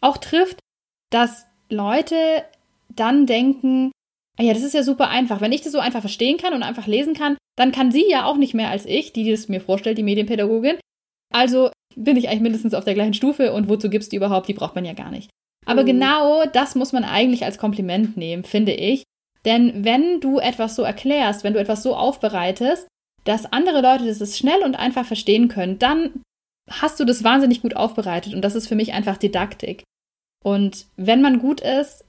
[0.00, 0.58] auch trifft,
[1.10, 2.16] dass Leute
[2.88, 3.92] dann denken,
[4.40, 5.40] ja, das ist ja super einfach.
[5.40, 8.24] Wenn ich das so einfach verstehen kann und einfach lesen kann, dann kann sie ja
[8.24, 10.78] auch nicht mehr als ich, die das mir vorstellt, die Medienpädagogin.
[11.32, 14.48] Also bin ich eigentlich mindestens auf der gleichen Stufe und wozu gibt's die überhaupt?
[14.48, 15.30] Die braucht man ja gar nicht.
[15.66, 15.86] Aber mhm.
[15.86, 19.04] genau das muss man eigentlich als Kompliment nehmen, finde ich.
[19.44, 22.88] Denn wenn du etwas so erklärst, wenn du etwas so aufbereitest,
[23.24, 26.22] dass andere Leute das schnell und einfach verstehen können, dann
[26.70, 29.84] hast du das wahnsinnig gut aufbereitet und das ist für mich einfach Didaktik.
[30.42, 32.04] Und wenn man gut ist,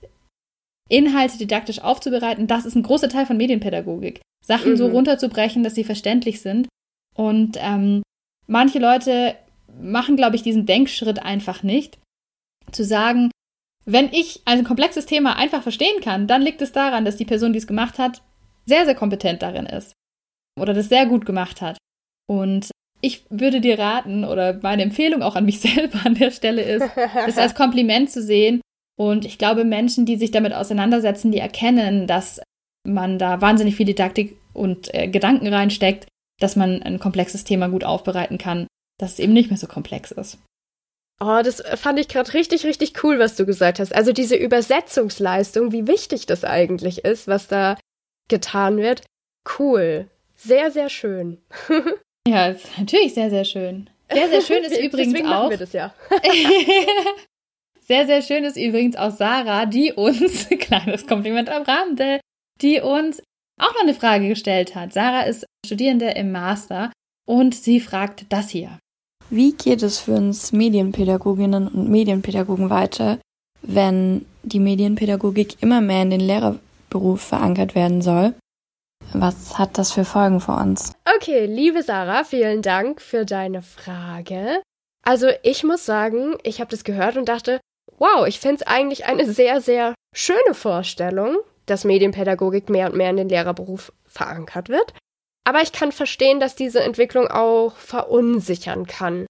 [0.90, 4.22] Inhalte didaktisch aufzubereiten, das ist ein großer Teil von Medienpädagogik.
[4.46, 4.78] Sachen mhm.
[4.78, 6.68] so runterzubrechen, dass sie verständlich sind.
[7.16, 8.04] Und ähm,
[8.48, 9.36] manche Leute
[9.82, 11.98] machen, glaube ich, diesen Denkschritt einfach nicht.
[12.72, 13.32] Zu sagen,
[13.86, 17.54] wenn ich ein komplexes Thema einfach verstehen kann, dann liegt es daran, dass die Person,
[17.54, 18.22] die es gemacht hat,
[18.66, 19.94] sehr, sehr kompetent darin ist.
[20.60, 21.78] Oder das sehr gut gemacht hat.
[22.28, 22.70] Und
[23.02, 26.90] ich würde dir raten, oder meine Empfehlung auch an mich selber an der Stelle ist,
[26.96, 28.62] das als Kompliment zu sehen.
[28.98, 32.42] Und ich glaube, Menschen, die sich damit auseinandersetzen, die erkennen, dass
[32.88, 36.08] man da wahnsinnig viel Didaktik und äh, Gedanken reinsteckt,
[36.40, 38.68] dass man ein komplexes Thema gut aufbereiten kann,
[39.00, 40.38] dass es eben nicht mehr so komplex ist.
[41.22, 43.96] Oh, das fand ich gerade richtig, richtig cool, was du gesagt hast.
[43.96, 47.78] Also diese Übersetzungsleistung, wie wichtig das eigentlich ist, was da
[48.28, 49.02] getan wird.
[49.58, 50.10] Cool.
[50.36, 51.42] Sehr, sehr schön.
[52.28, 53.90] ja, natürlich sehr, sehr schön.
[54.12, 55.50] Sehr, sehr schön ist übrigens Deswegen auch.
[55.50, 55.94] Wir das ja.
[57.88, 62.20] sehr, sehr schön ist übrigens auch Sarah, die uns, kleines Kompliment am Rande,
[62.62, 63.22] die uns
[63.60, 64.94] auch noch eine Frage gestellt hat.
[64.94, 66.92] Sarah ist Studierende im Master
[67.28, 68.78] und sie fragt das hier.
[69.30, 73.20] Wie geht es für uns Medienpädagoginnen und Medienpädagogen weiter,
[73.62, 78.36] wenn die Medienpädagogik immer mehr in den Lehrerberuf verankert werden soll?
[79.14, 80.94] Was hat das für Folgen für uns?
[81.16, 84.62] Okay, liebe Sarah, vielen Dank für deine Frage.
[85.04, 87.60] Also ich muss sagen, ich habe das gehört und dachte,
[87.98, 93.10] wow, ich finde es eigentlich eine sehr, sehr schöne Vorstellung, dass Medienpädagogik mehr und mehr
[93.10, 94.94] in den Lehrerberuf verankert wird.
[95.44, 99.26] Aber ich kann verstehen, dass diese Entwicklung auch verunsichern kann.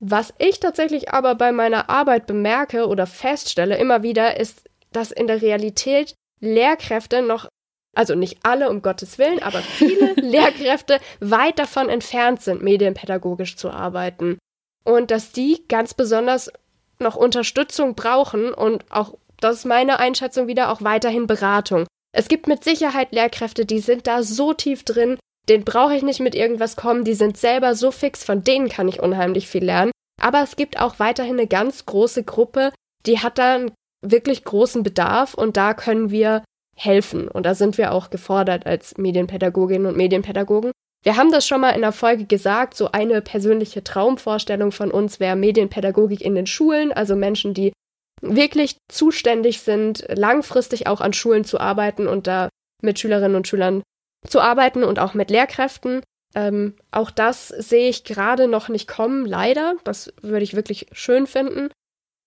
[0.00, 5.26] Was ich tatsächlich aber bei meiner Arbeit bemerke oder feststelle immer wieder, ist, dass in
[5.26, 7.48] der Realität Lehrkräfte noch,
[7.96, 13.70] also nicht alle um Gottes Willen, aber viele Lehrkräfte weit davon entfernt sind, medienpädagogisch zu
[13.70, 14.38] arbeiten.
[14.84, 16.52] Und dass die ganz besonders
[17.00, 21.86] noch Unterstützung brauchen und auch, das ist meine Einschätzung wieder, auch weiterhin Beratung.
[22.12, 26.20] Es gibt mit Sicherheit Lehrkräfte, die sind da so tief drin, den brauche ich nicht
[26.20, 29.92] mit irgendwas kommen, die sind selber so fix, von denen kann ich unheimlich viel lernen.
[30.20, 32.72] Aber es gibt auch weiterhin eine ganz große Gruppe,
[33.06, 33.72] die hat da einen
[34.04, 36.42] wirklich großen Bedarf und da können wir
[36.76, 37.28] helfen.
[37.28, 40.72] Und da sind wir auch gefordert als Medienpädagoginnen und Medienpädagogen.
[41.04, 45.20] Wir haben das schon mal in der Folge gesagt, so eine persönliche Traumvorstellung von uns
[45.20, 47.72] wäre Medienpädagogik in den Schulen, also Menschen, die
[48.20, 52.48] wirklich zuständig sind, langfristig auch an Schulen zu arbeiten und da
[52.82, 53.82] mit Schülerinnen und Schülern
[54.26, 56.02] zu arbeiten und auch mit Lehrkräften.
[56.34, 59.74] Ähm, auch das sehe ich gerade noch nicht kommen, leider.
[59.84, 61.70] Das würde ich wirklich schön finden.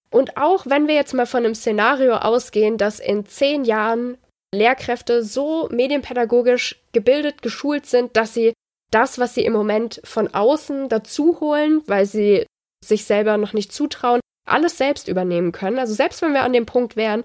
[0.10, 4.18] Und auch wenn wir jetzt mal von einem Szenario ausgehen, dass in zehn Jahren
[4.54, 8.54] Lehrkräfte so medienpädagogisch gebildet, geschult sind, dass sie
[8.92, 12.46] das, was sie im Moment von außen dazu holen, weil sie
[12.84, 15.80] sich selber noch nicht zutrauen, alles selbst übernehmen können.
[15.80, 17.24] Also selbst wenn wir an dem Punkt wären,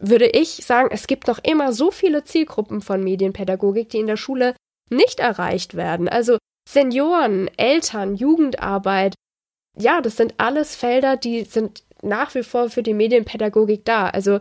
[0.00, 4.16] würde ich sagen, es gibt noch immer so viele Zielgruppen von Medienpädagogik, die in der
[4.16, 4.54] Schule
[4.90, 6.08] nicht erreicht werden.
[6.08, 9.14] Also Senioren, Eltern, Jugendarbeit.
[9.76, 14.08] Ja, das sind alles Felder, die sind nach wie vor für die Medienpädagogik da.
[14.08, 14.38] Also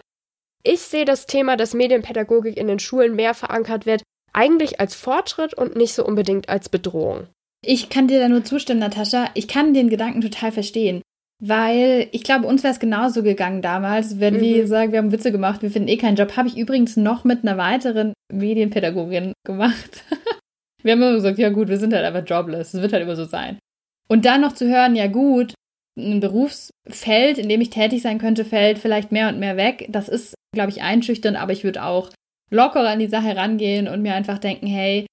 [0.63, 4.03] ich sehe das Thema, dass Medienpädagogik in den Schulen mehr verankert wird,
[4.37, 7.27] eigentlich als Fortschritt und nicht so unbedingt als Bedrohung.
[7.65, 9.31] Ich kann dir da nur zustimmen, Natascha.
[9.33, 11.01] Ich kann den Gedanken total verstehen.
[11.39, 14.41] Weil ich glaube, uns wäre es genauso gegangen damals, wenn mhm.
[14.41, 16.35] wir sagen, wir haben Witze gemacht, wir finden eh keinen Job.
[16.35, 20.03] Habe ich übrigens noch mit einer weiteren Medienpädagogin gemacht.
[20.83, 22.73] wir haben immer gesagt, ja gut, wir sind halt einfach jobless.
[22.73, 23.59] Es wird halt immer so sein.
[24.07, 25.53] Und dann noch zu hören, ja gut,
[25.97, 29.87] ein Berufsfeld, in dem ich tätig sein könnte, fällt vielleicht mehr und mehr weg.
[29.89, 32.09] Das ist, glaube ich, einschüchternd, aber ich würde auch
[32.49, 35.05] lockerer an die Sache rangehen und mir einfach denken, hey,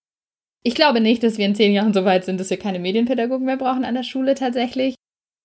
[0.65, 3.45] ich glaube nicht, dass wir in zehn Jahren so weit sind, dass wir keine Medienpädagogen
[3.45, 4.95] mehr brauchen an der Schule tatsächlich.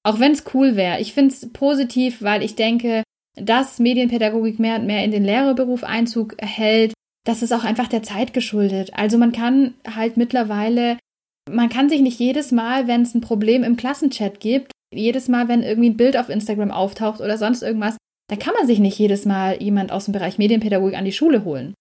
[0.03, 1.01] Auch wenn es cool wäre.
[1.01, 3.03] Ich finde es positiv, weil ich denke,
[3.35, 6.93] dass Medienpädagogik mehr und mehr in den Lehrerberuf Einzug erhält,
[7.25, 8.91] das ist auch einfach der Zeit geschuldet.
[8.93, 10.97] Also man kann halt mittlerweile,
[11.49, 15.47] man kann sich nicht jedes Mal, wenn es ein Problem im Klassenchat gibt, jedes Mal,
[15.47, 17.97] wenn irgendwie ein Bild auf Instagram auftaucht oder sonst irgendwas,
[18.29, 21.43] da kann man sich nicht jedes Mal jemand aus dem Bereich Medienpädagogik an die Schule
[21.43, 21.73] holen.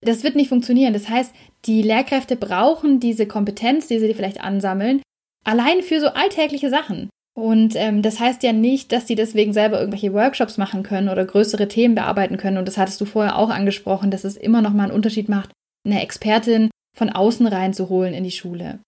[0.00, 0.92] Das wird nicht funktionieren.
[0.92, 1.34] Das heißt,
[1.66, 5.02] die Lehrkräfte brauchen diese Kompetenz, die sie vielleicht ansammeln,
[5.44, 7.10] allein für so alltägliche Sachen.
[7.34, 11.26] Und ähm, das heißt ja nicht, dass die deswegen selber irgendwelche Workshops machen können oder
[11.26, 12.56] größere Themen bearbeiten können.
[12.56, 15.50] Und das hattest du vorher auch angesprochen, dass es immer noch mal einen Unterschied macht,
[15.84, 18.78] eine Expertin von außen reinzuholen in die Schule.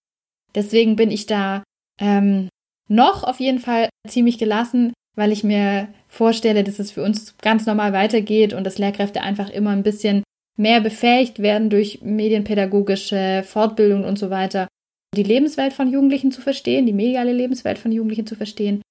[0.54, 1.62] Deswegen bin ich da
[2.00, 2.48] ähm,
[2.88, 7.66] noch auf jeden Fall ziemlich gelassen, weil ich mir vorstelle, dass es für uns ganz
[7.66, 10.22] normal weitergeht und dass Lehrkräfte einfach immer ein bisschen
[10.56, 14.66] mehr befähigt werden durch medienpädagogische Fortbildung und so weiter,
[15.14, 18.82] die Lebenswelt von Jugendlichen zu verstehen, die mediale Lebenswelt von Jugendlichen zu verstehen.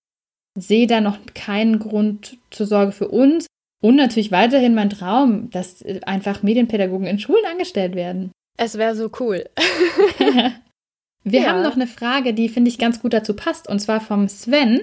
[0.58, 3.46] Sehe da noch keinen Grund zur Sorge für uns.
[3.84, 8.32] Und natürlich weiterhin mein Traum, dass einfach Medienpädagogen in Schulen angestellt werden.
[8.58, 9.46] Es wäre so cool.
[11.24, 11.48] Wir ja.
[11.50, 14.82] haben noch eine Frage, die finde ich ganz gut dazu passt, und zwar vom Sven.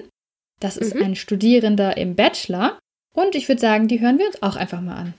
[0.59, 1.03] Das ist mhm.
[1.03, 2.77] ein Studierender im Bachelor.
[3.15, 5.13] Und ich würde sagen, die hören wir uns auch einfach mal an.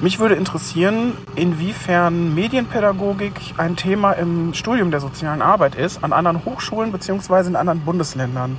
[0.00, 6.44] Mich würde interessieren, inwiefern Medienpädagogik ein Thema im Studium der sozialen Arbeit ist, an anderen
[6.46, 7.48] Hochschulen bzw.
[7.48, 8.58] in anderen Bundesländern.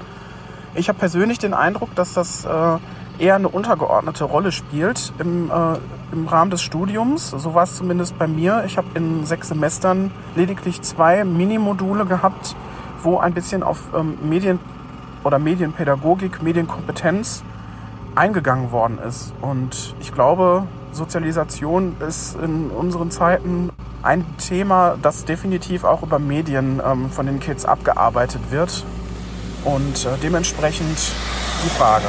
[0.76, 2.78] Ich habe persönlich den Eindruck, dass das äh,
[3.18, 5.78] eher eine untergeordnete Rolle spielt im, äh,
[6.12, 7.32] im Rahmen des Studiums.
[7.32, 8.64] So war es zumindest bei mir.
[8.66, 12.56] Ich habe in sechs Semestern lediglich zwei Minimodule gehabt,
[13.02, 14.60] wo ein bisschen auf ähm, Medien
[15.24, 17.44] oder Medienpädagogik, Medienkompetenz
[18.16, 19.34] eingegangen worden ist.
[19.42, 23.70] Und ich glaube, Sozialisation ist in unseren Zeiten
[24.04, 28.84] ein Thema, das definitiv auch über Medien ähm, von den Kids abgearbeitet wird.
[29.64, 30.98] Und äh, dementsprechend
[31.64, 32.08] die Frage.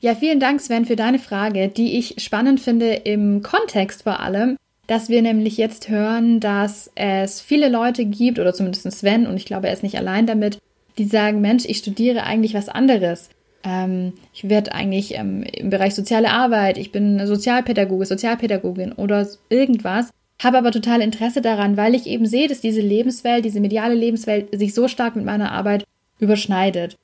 [0.00, 4.58] Ja, vielen Dank, Sven, für deine Frage, die ich spannend finde im Kontext vor allem,
[4.86, 9.46] dass wir nämlich jetzt hören, dass es viele Leute gibt, oder zumindest Sven, und ich
[9.46, 10.58] glaube, er ist nicht allein damit,
[10.98, 13.30] die sagen, Mensch, ich studiere eigentlich was anderes
[13.64, 20.10] ähm, ich werde eigentlich ähm, im Bereich soziale Arbeit, ich bin Sozialpädagoge, Sozialpädagogin oder irgendwas,
[20.42, 24.56] habe aber total Interesse daran, weil ich eben sehe, dass diese Lebenswelt, diese mediale Lebenswelt
[24.56, 25.84] sich so stark mit meiner Arbeit
[26.18, 26.96] überschneidet.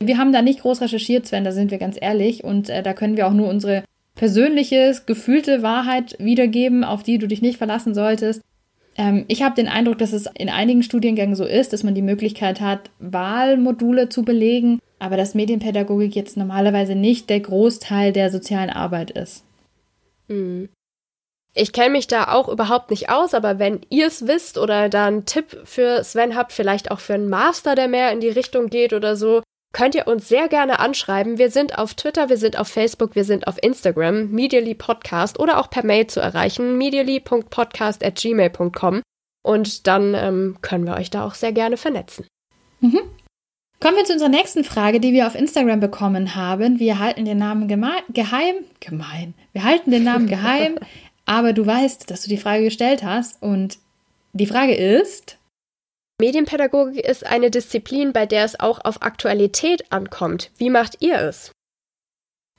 [0.00, 2.94] Wir haben da nicht groß recherchiert, Sven, da sind wir ganz ehrlich und äh, da
[2.94, 7.94] können wir auch nur unsere persönliche, gefühlte Wahrheit wiedergeben, auf die du dich nicht verlassen
[7.94, 8.42] solltest.
[8.98, 12.02] Ähm, ich habe den Eindruck, dass es in einigen Studiengängen so ist, dass man die
[12.02, 18.70] Möglichkeit hat, Wahlmodule zu belegen, aber dass Medienpädagogik jetzt normalerweise nicht der Großteil der sozialen
[18.70, 19.44] Arbeit ist.
[20.26, 20.68] Mhm.
[21.54, 25.06] Ich kenne mich da auch überhaupt nicht aus, aber wenn ihr es wisst oder da
[25.06, 28.68] einen Tipp für Sven habt, vielleicht auch für einen Master, der mehr in die Richtung
[28.68, 31.38] geht oder so, könnt ihr uns sehr gerne anschreiben.
[31.38, 35.58] Wir sind auf Twitter, wir sind auf Facebook, wir sind auf Instagram, Medially Podcast oder
[35.58, 39.02] auch per Mail zu erreichen, medially.podcast.gmail.com.
[39.44, 42.26] Und dann ähm, können wir euch da auch sehr gerne vernetzen.
[42.80, 43.00] Mhm.
[43.80, 46.80] Kommen wir zu unserer nächsten Frage, die wir auf Instagram bekommen haben.
[46.80, 48.56] Wir halten den Namen geheim.
[48.80, 49.34] Gemein.
[49.52, 50.80] Wir halten den Namen geheim,
[51.26, 53.40] aber du weißt, dass du die Frage gestellt hast.
[53.40, 53.78] Und
[54.32, 55.37] die Frage ist,
[56.20, 60.50] Medienpädagogik ist eine Disziplin, bei der es auch auf Aktualität ankommt.
[60.56, 61.52] Wie macht ihr es?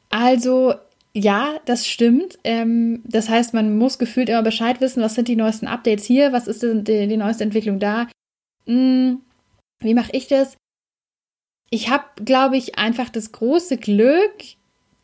[0.10, 0.76] Also,
[1.14, 2.40] ja, das stimmt.
[2.46, 6.32] Ähm, das heißt, man muss gefühlt immer Bescheid wissen, was sind die neuesten Updates hier,
[6.32, 8.08] was ist die, die, neueste Entwicklung da.
[8.66, 9.22] Hm,
[9.82, 10.56] wie mache ich das?
[11.70, 14.36] Ich habe, glaube ich, einfach das große Glück,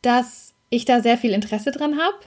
[0.01, 2.17] dass ich da sehr viel Interesse dran habe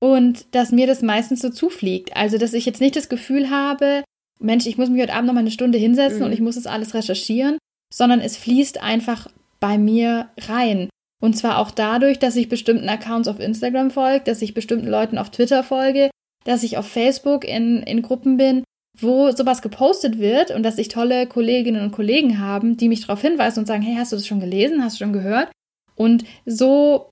[0.00, 2.16] und dass mir das meistens so zufliegt.
[2.16, 4.02] Also, dass ich jetzt nicht das Gefühl habe,
[4.38, 6.26] Mensch, ich muss mich heute Abend noch mal eine Stunde hinsetzen mhm.
[6.26, 7.58] und ich muss das alles recherchieren,
[7.92, 9.28] sondern es fließt einfach
[9.60, 10.88] bei mir rein.
[11.20, 15.18] Und zwar auch dadurch, dass ich bestimmten Accounts auf Instagram folge, dass ich bestimmten Leuten
[15.18, 16.10] auf Twitter folge,
[16.44, 18.62] dass ich auf Facebook in, in Gruppen bin,
[19.00, 23.20] wo sowas gepostet wird und dass ich tolle Kolleginnen und Kollegen haben, die mich darauf
[23.20, 25.50] hinweisen und sagen, hey, hast du das schon gelesen, hast du schon gehört?
[25.96, 27.10] Und so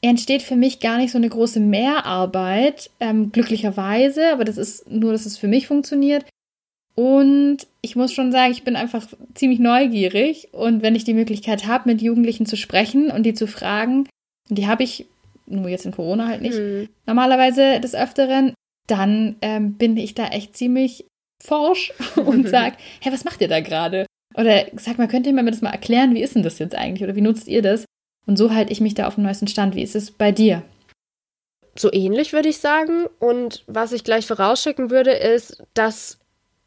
[0.00, 5.12] entsteht für mich gar nicht so eine große Mehrarbeit, ähm, glücklicherweise, aber das ist nur,
[5.12, 6.24] dass es für mich funktioniert,
[6.98, 10.48] und ich muss schon sagen, ich bin einfach ziemlich neugierig.
[10.50, 14.08] Und wenn ich die Möglichkeit habe, mit Jugendlichen zu sprechen und die zu fragen,
[14.50, 15.06] und die habe ich
[15.46, 16.88] nur jetzt in Corona halt nicht, mhm.
[17.06, 18.52] normalerweise des Öfteren,
[18.88, 21.04] dann ähm, bin ich da echt ziemlich
[21.40, 24.04] forsch und sage, hey, was macht ihr da gerade?
[24.34, 27.04] Oder sag mal, könnt ihr mir das mal erklären, wie ist denn das jetzt eigentlich?
[27.04, 27.84] Oder wie nutzt ihr das?
[28.26, 29.76] Und so halte ich mich da auf dem neuesten Stand.
[29.76, 30.64] Wie ist es bei dir?
[31.78, 33.06] So ähnlich würde ich sagen.
[33.20, 36.17] Und was ich gleich vorausschicken würde, ist, dass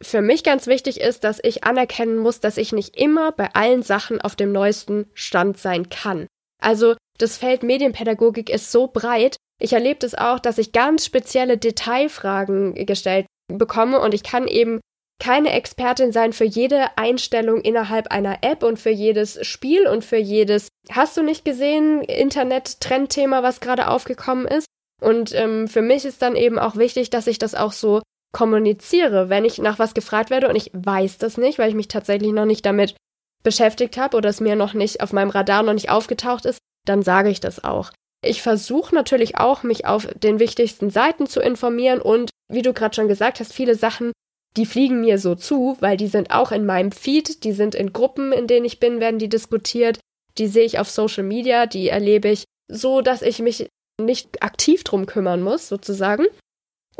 [0.02, 3.84] für mich ganz wichtig ist, dass ich anerkennen muss, dass ich nicht immer bei allen
[3.84, 6.28] Sachen auf dem neuesten Stand sein kann.
[6.62, 9.38] Also das Feld Medienpädagogik ist so breit.
[9.60, 14.80] Ich erlebe das auch, dass ich ganz spezielle Detailfragen gestellt bekomme und ich kann eben
[15.20, 20.18] keine Expertin sein für jede Einstellung innerhalb einer App und für jedes Spiel und für
[20.18, 24.66] jedes, hast du nicht gesehen, Internet-Trendthema, was gerade aufgekommen ist.
[25.00, 29.30] Und ähm, für mich ist dann eben auch wichtig, dass ich das auch so kommuniziere,
[29.30, 32.32] wenn ich nach was gefragt werde und ich weiß das nicht, weil ich mich tatsächlich
[32.32, 32.96] noch nicht damit
[33.44, 37.02] beschäftigt habe oder es mir noch nicht auf meinem Radar noch nicht aufgetaucht ist, dann
[37.02, 37.92] sage ich das auch.
[38.24, 42.96] Ich versuche natürlich auch, mich auf den wichtigsten Seiten zu informieren und, wie du gerade
[42.96, 44.12] schon gesagt hast, viele Sachen,
[44.58, 47.94] die fliegen mir so zu, weil die sind auch in meinem Feed, die sind in
[47.94, 50.00] Gruppen, in denen ich bin, werden die diskutiert,
[50.38, 53.68] die sehe ich auf Social Media, die erlebe ich so, dass ich mich
[54.00, 56.26] nicht aktiv drum kümmern muss, sozusagen.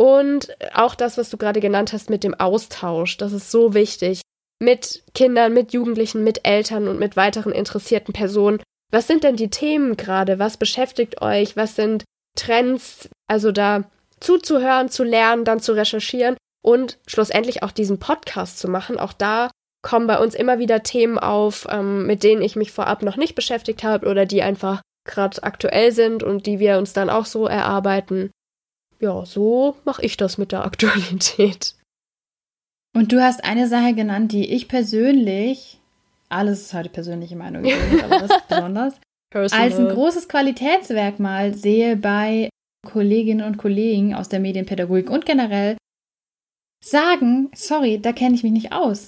[0.02, 4.22] Und auch das, was du gerade genannt hast mit dem Austausch, das ist so wichtig.
[4.60, 8.64] Mit Kindern, mit Jugendlichen, mit Eltern und mit weiteren interessierten Personen.
[8.92, 10.40] Was sind denn die Themen gerade?
[10.40, 11.56] Was beschäftigt euch?
[11.56, 12.04] Was sind
[12.36, 13.10] Trends?
[13.28, 13.84] Also da
[14.20, 19.00] zuzuhören, zu lernen, dann zu recherchieren und schlussendlich auch diesen Podcast zu machen.
[19.00, 19.52] Auch da
[19.84, 23.36] kommen bei uns immer wieder Themen auf, ähm, mit denen ich mich vorab noch nicht
[23.36, 27.46] beschäftigt habe oder die einfach gerade aktuell sind und die wir uns dann auch so
[27.46, 28.32] erarbeiten
[29.02, 31.76] ja, so mache ich das mit der Aktualität.
[32.96, 35.80] Und du hast eine Sache genannt, die ich persönlich,
[36.30, 37.66] alles ist heute persönliche Meinung,
[38.04, 38.94] aber das ist besonders,
[39.32, 39.66] Personal.
[39.66, 42.50] als ein großes Qualitätsmerkmal sehe bei
[42.86, 45.78] Kolleginnen und Kollegen aus der Medienpädagogik und generell
[46.84, 49.08] sagen, sorry, da kenne ich mich nicht aus.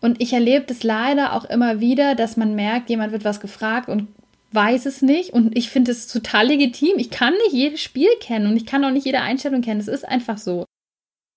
[0.00, 3.88] Und ich erlebe das leider auch immer wieder, dass man merkt, jemand wird was gefragt
[3.88, 4.08] und
[4.52, 6.94] weiß es nicht und ich finde es total legitim.
[6.96, 9.80] Ich kann nicht jedes Spiel kennen und ich kann auch nicht jede Einstellung kennen.
[9.80, 10.64] Es ist einfach so.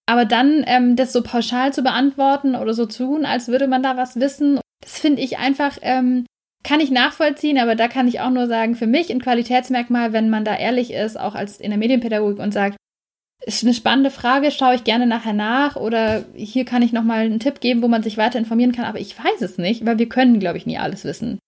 [0.06, 3.84] Aber dann ähm, das so pauschal zu beantworten oder so zu tun, als würde man
[3.84, 6.26] da was wissen, das finde ich einfach, ähm,
[6.64, 10.30] kann ich nachvollziehen, aber da kann ich auch nur sagen, für mich ein Qualitätsmerkmal, wenn
[10.30, 12.78] man da ehrlich ist, auch als in der Medienpädagogik und sagt,
[13.44, 17.40] ist eine spannende Frage, schaue ich gerne nachher nach oder hier kann ich nochmal einen
[17.40, 20.10] Tipp geben, wo man sich weiter informieren kann, aber ich weiß es nicht, weil wir
[20.10, 21.40] können, glaube ich, nie alles wissen.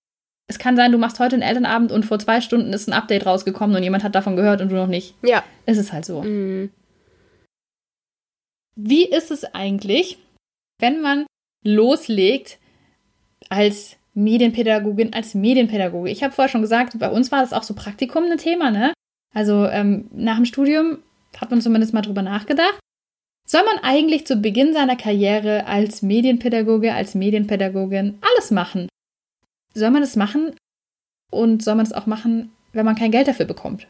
[0.47, 3.25] Es kann sein, du machst heute einen Elternabend und vor zwei Stunden ist ein Update
[3.25, 5.15] rausgekommen und jemand hat davon gehört und du noch nicht.
[5.23, 5.43] Ja.
[5.65, 6.21] Es ist halt so.
[6.21, 6.69] Mhm.
[8.75, 10.17] Wie ist es eigentlich,
[10.79, 11.25] wenn man
[11.63, 12.60] loslegt
[13.49, 16.10] als Medienpädagogin, als Medienpädagoge?
[16.10, 18.93] Ich habe vorher schon gesagt, bei uns war das auch so Praktikum ein Thema, ne?
[19.34, 20.99] Also ähm, nach dem Studium
[21.38, 22.79] hat man zumindest mal drüber nachgedacht.
[23.47, 28.88] soll man eigentlich zu Beginn seiner Karriere als Medienpädagoge, als Medienpädagogin alles machen?
[29.73, 30.55] Soll man es machen
[31.31, 33.88] und soll man es auch machen, wenn man kein Geld dafür bekommt?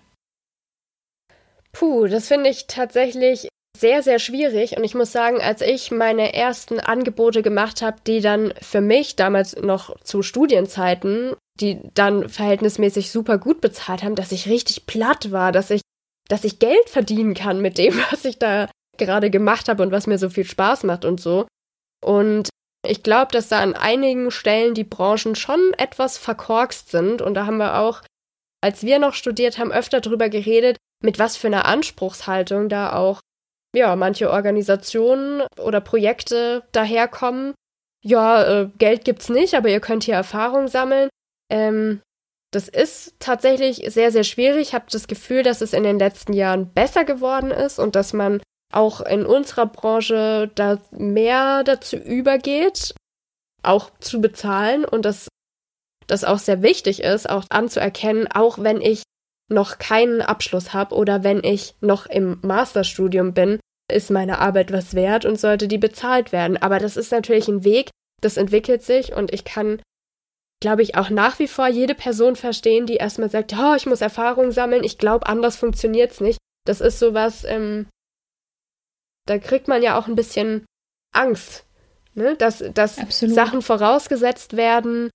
[1.71, 4.77] Puh, das finde ich tatsächlich sehr, sehr schwierig.
[4.77, 9.15] Und ich muss sagen, als ich meine ersten Angebote gemacht habe, die dann für mich
[9.15, 15.31] damals noch zu Studienzeiten, die dann verhältnismäßig super gut bezahlt haben, dass ich richtig platt
[15.31, 15.81] war, dass ich,
[16.29, 20.07] dass ich Geld verdienen kann mit dem, was ich da gerade gemacht habe und was
[20.07, 21.47] mir so viel Spaß macht und so.
[22.03, 22.49] Und
[22.85, 27.21] ich glaube, dass da an einigen Stellen die Branchen schon etwas verkorkst sind.
[27.21, 28.01] Und da haben wir auch,
[28.61, 33.19] als wir noch studiert haben, öfter drüber geredet, mit was für einer Anspruchshaltung da auch,
[33.75, 37.53] ja, manche Organisationen oder Projekte daherkommen.
[38.03, 41.09] Ja, äh, Geld gibt's nicht, aber ihr könnt hier Erfahrung sammeln.
[41.49, 42.01] Ähm,
[42.51, 44.61] das ist tatsächlich sehr, sehr schwierig.
[44.61, 48.13] Ich habe das Gefühl, dass es in den letzten Jahren besser geworden ist und dass
[48.13, 48.41] man
[48.73, 52.93] auch in unserer Branche da mehr dazu übergeht,
[53.61, 55.27] auch zu bezahlen und dass
[56.07, 59.03] das auch sehr wichtig ist, auch anzuerkennen, auch wenn ich
[59.49, 63.59] noch keinen Abschluss habe oder wenn ich noch im Masterstudium bin,
[63.91, 66.57] ist meine Arbeit was wert und sollte die bezahlt werden.
[66.57, 67.89] Aber das ist natürlich ein Weg,
[68.21, 69.81] das entwickelt sich und ich kann,
[70.61, 74.01] glaube ich, auch nach wie vor jede Person verstehen, die erstmal sagt, oh, ich muss
[74.01, 76.39] Erfahrung sammeln, ich glaube, anders funktioniert's nicht.
[76.65, 77.87] Das ist sowas, ähm,
[79.25, 80.65] da kriegt man ja auch ein bisschen
[81.13, 81.65] Angst,
[82.13, 82.35] ne?
[82.35, 85.09] dass, dass Sachen vorausgesetzt werden,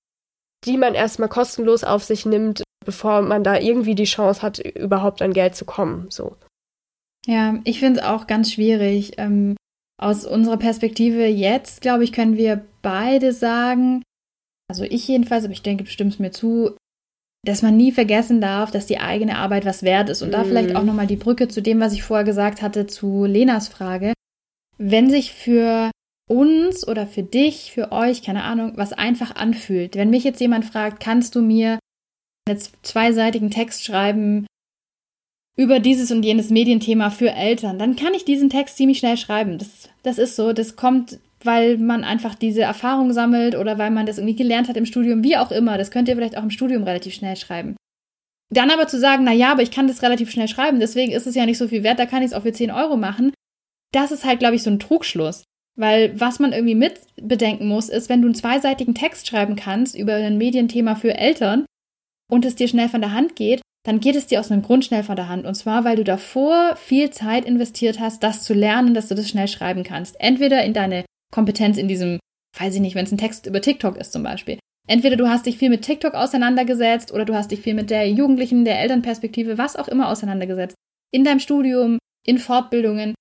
[0.64, 5.22] die man erstmal kostenlos auf sich nimmt, bevor man da irgendwie die Chance hat, überhaupt
[5.22, 6.06] an Geld zu kommen.
[6.10, 6.36] So.
[7.26, 9.12] Ja, ich finde es auch ganz schwierig.
[9.18, 9.56] Ähm,
[10.00, 14.02] aus unserer Perspektive jetzt, glaube ich, können wir beide sagen,
[14.68, 16.76] also ich jedenfalls, aber ich denke, du stimmst mir zu,
[17.44, 20.22] dass man nie vergessen darf, dass die eigene Arbeit was wert ist.
[20.22, 20.88] Und da vielleicht auch mhm.
[20.88, 24.12] nochmal die Brücke zu dem, was ich vorher gesagt hatte, zu Lenas Frage.
[24.76, 25.90] Wenn sich für
[26.28, 29.96] uns oder für dich, für euch, keine Ahnung, was einfach anfühlt.
[29.96, 31.78] Wenn mich jetzt jemand fragt, kannst du mir
[32.48, 34.46] einen zweiseitigen Text schreiben
[35.56, 39.58] über dieses und jenes Medienthema für Eltern, dann kann ich diesen Text ziemlich schnell schreiben.
[39.58, 44.06] Das, das ist so, das kommt weil man einfach diese Erfahrung sammelt oder weil man
[44.06, 45.78] das irgendwie gelernt hat im Studium, wie auch immer.
[45.78, 47.76] Das könnt ihr vielleicht auch im Studium relativ schnell schreiben.
[48.50, 51.26] Dann aber zu sagen, na ja, aber ich kann das relativ schnell schreiben, deswegen ist
[51.26, 53.32] es ja nicht so viel wert, da kann ich es auch für 10 Euro machen.
[53.92, 55.44] Das ist halt, glaube ich, so ein Trugschluss.
[55.76, 59.96] Weil was man irgendwie mit bedenken muss, ist, wenn du einen zweiseitigen Text schreiben kannst
[59.96, 61.66] über ein Medienthema für Eltern
[62.28, 64.84] und es dir schnell von der Hand geht, dann geht es dir aus einem Grund
[64.84, 65.46] schnell von der Hand.
[65.46, 69.28] Und zwar, weil du davor viel Zeit investiert hast, das zu lernen, dass du das
[69.28, 70.20] schnell schreiben kannst.
[70.20, 72.18] Entweder in deine Kompetenz in diesem,
[72.58, 74.58] weiß ich nicht, wenn es ein Text über TikTok ist zum Beispiel.
[74.86, 78.10] Entweder du hast dich viel mit TikTok auseinandergesetzt oder du hast dich viel mit der
[78.10, 80.76] Jugendlichen, der Elternperspektive, was auch immer auseinandergesetzt.
[81.12, 83.14] In deinem Studium, in Fortbildungen,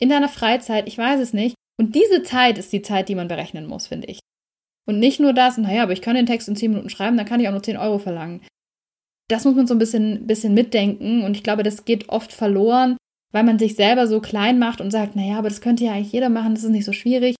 [0.00, 1.54] in deiner Freizeit, ich weiß es nicht.
[1.80, 4.20] Und diese Zeit ist die Zeit, die man berechnen muss, finde ich.
[4.86, 7.26] Und nicht nur das, naja, aber ich kann den Text in 10 Minuten schreiben, dann
[7.26, 8.42] kann ich auch nur 10 Euro verlangen.
[9.28, 12.98] Das muss man so ein bisschen, bisschen mitdenken und ich glaube, das geht oft verloren,
[13.32, 16.12] weil man sich selber so klein macht und sagt, naja, aber das könnte ja eigentlich
[16.12, 17.34] jeder machen, das ist nicht so schwierig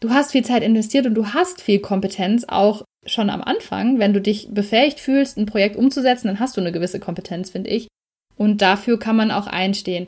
[0.00, 3.98] du hast viel Zeit investiert und du hast viel Kompetenz, auch schon am Anfang.
[3.98, 7.70] Wenn du dich befähigt fühlst, ein Projekt umzusetzen, dann hast du eine gewisse Kompetenz, finde
[7.70, 7.88] ich.
[8.36, 10.06] Und dafür kann man auch einstehen.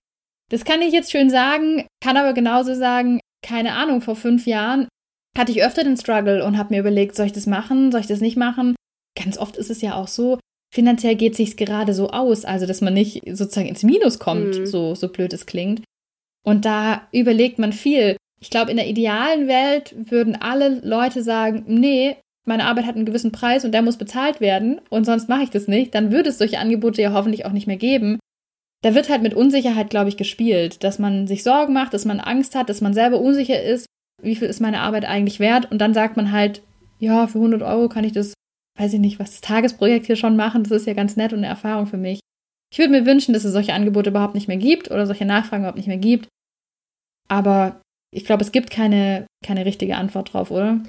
[0.50, 4.88] Das kann ich jetzt schön sagen, kann aber genauso sagen, keine Ahnung, vor fünf Jahren
[5.36, 8.06] hatte ich öfter den Struggle und habe mir überlegt, soll ich das machen, soll ich
[8.06, 8.76] das nicht machen?
[9.18, 10.38] Ganz oft ist es ja auch so,
[10.72, 14.66] finanziell geht sich's gerade so aus, also dass man nicht sozusagen ins Minus kommt, mhm.
[14.66, 15.82] so, so blöd es klingt.
[16.44, 21.62] Und da überlegt man viel, ich glaube, in der idealen Welt würden alle Leute sagen,
[21.68, 25.44] nee, meine Arbeit hat einen gewissen Preis und der muss bezahlt werden und sonst mache
[25.44, 28.18] ich das nicht, dann würde es solche Angebote ja hoffentlich auch nicht mehr geben.
[28.82, 32.18] Da wird halt mit Unsicherheit, glaube ich, gespielt, dass man sich Sorgen macht, dass man
[32.18, 33.86] Angst hat, dass man selber unsicher ist,
[34.20, 36.62] wie viel ist meine Arbeit eigentlich wert und dann sagt man halt,
[36.98, 38.34] ja, für 100 Euro kann ich das,
[38.76, 41.38] weiß ich nicht, was das Tagesprojekt hier schon machen, das ist ja ganz nett und
[41.38, 42.18] eine Erfahrung für mich.
[42.72, 45.62] Ich würde mir wünschen, dass es solche Angebote überhaupt nicht mehr gibt oder solche Nachfragen
[45.62, 46.26] überhaupt nicht mehr gibt.
[47.28, 47.81] Aber
[48.12, 50.80] ich glaube, es gibt keine, keine richtige Antwort drauf, oder?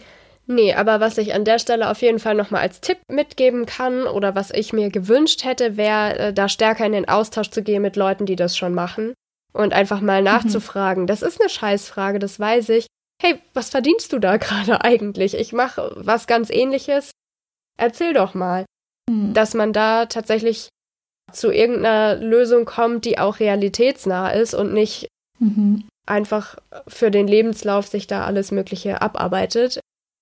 [0.46, 4.04] Nee, aber was ich an der Stelle auf jeden Fall nochmal als Tipp mitgeben kann
[4.04, 7.82] oder was ich mir gewünscht hätte, wäre, äh, da stärker in den Austausch zu gehen
[7.82, 9.14] mit Leuten, die das schon machen
[9.54, 10.26] und einfach mal mhm.
[10.26, 11.04] nachzufragen.
[11.04, 11.08] Mhm.
[11.08, 12.88] Das ist eine Scheißfrage, das weiß ich.
[13.22, 15.34] Hey, was verdienst du da gerade eigentlich?
[15.36, 17.12] Ich mache was ganz ähnliches.
[17.78, 18.66] Erzähl doch mal.
[19.10, 19.34] Mhm.
[19.34, 20.68] Dass man da tatsächlich
[21.32, 25.08] zu irgendeiner Lösung kommt, die auch realitätsnah ist und nicht
[25.40, 29.80] mhm einfach für den Lebenslauf sich da alles Mögliche abarbeitet.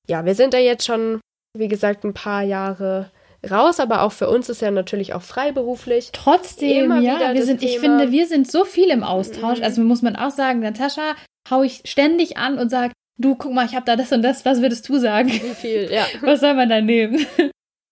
[0.08, 1.20] Ja, wir sind da jetzt schon,
[1.58, 3.12] wie gesagt, ein paar Jahre
[3.50, 6.10] raus, aber auch für uns ist ja natürlich auch freiberuflich.
[6.14, 7.82] Trotzdem, Immer ja, wir sind, ich Thema.
[8.00, 9.60] finde, wir sind so viel im Austausch.
[9.60, 9.64] Mhm.
[9.64, 11.16] Also muss man auch sagen, Natascha
[11.50, 14.46] hau ich ständig an und sag, du, guck mal, ich habe da das und das,
[14.46, 15.30] was würdest du sagen?
[15.30, 16.06] Wie viel, ja.
[16.22, 17.26] was soll man da nehmen?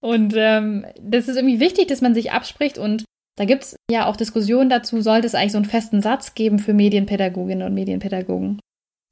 [0.02, 3.04] Und ähm, das ist irgendwie wichtig, dass man sich abspricht und
[3.40, 6.74] da gibt's ja auch Diskussionen dazu, sollte es eigentlich so einen festen Satz geben für
[6.74, 8.60] Medienpädagoginnen und Medienpädagogen.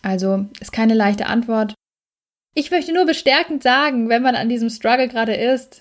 [0.04, 1.74] Also ist keine leichte Antwort.
[2.54, 5.80] Ich möchte nur bestärkend sagen, wenn man an diesem Struggle gerade ist,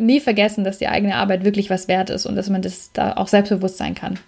[0.00, 3.18] nie vergessen, dass die eigene Arbeit wirklich was wert ist und dass man das da
[3.18, 4.18] auch selbstbewusst sein kann.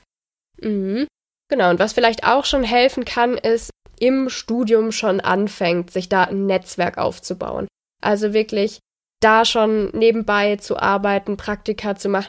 [0.60, 1.06] Mhm.
[1.48, 6.24] Genau, und was vielleicht auch schon helfen kann, ist, im Studium schon anfängt, sich da
[6.24, 7.66] ein Netzwerk aufzubauen.
[8.02, 8.80] Also wirklich
[9.22, 12.28] da schon nebenbei zu arbeiten, Praktika zu machen.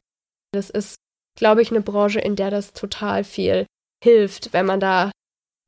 [0.53, 0.95] Das ist,
[1.36, 3.65] glaube ich, eine Branche, in der das total viel
[4.03, 5.11] hilft, wenn man da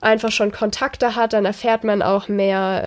[0.01, 2.85] einfach schon Kontakte hat, dann erfährt man auch mehr,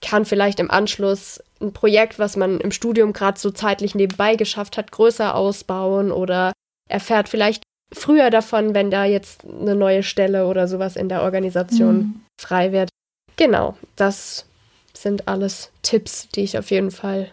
[0.00, 4.76] kann vielleicht im Anschluss ein Projekt, was man im Studium gerade so zeitlich nebenbei geschafft
[4.78, 6.52] hat, größer ausbauen oder
[6.88, 11.96] erfährt vielleicht früher davon, wenn da jetzt eine neue Stelle oder sowas in der Organisation
[11.98, 12.24] Mhm.
[12.40, 12.88] frei wird.
[13.36, 14.46] Genau, das
[14.94, 17.32] sind alles Tipps, die ich auf jeden Fall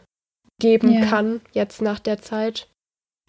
[0.59, 1.01] geben Ja.
[1.01, 2.68] kann jetzt nach der Zeit.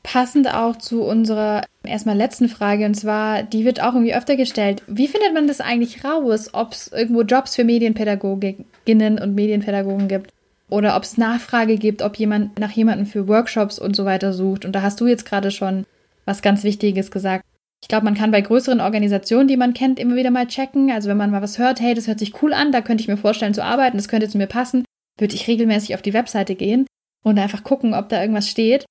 [0.03, 4.83] Passend auch zu unserer erstmal letzten Frage, und zwar, die wird auch irgendwie öfter gestellt.
[4.87, 10.33] Wie findet man das eigentlich raus, ob es irgendwo Jobs für Medienpädagoginnen und Medienpädagogen gibt?
[10.71, 14.65] Oder ob es Nachfrage gibt, ob jemand nach jemandem für Workshops und so weiter sucht.
[14.65, 15.87] Und da hast du jetzt gerade schon
[16.27, 17.45] was ganz Wichtiges gesagt.
[17.83, 20.91] Ich glaube, man kann bei größeren Organisationen, die man kennt, immer wieder mal checken.
[20.91, 23.09] Also wenn man mal was hört, hey, das hört sich cool an, da könnte ich
[23.09, 24.85] mir vorstellen zu arbeiten, das könnte zu mir passen,
[25.19, 26.87] würde ich regelmäßig auf die Webseite gehen
[27.25, 28.85] und einfach gucken, ob da irgendwas steht.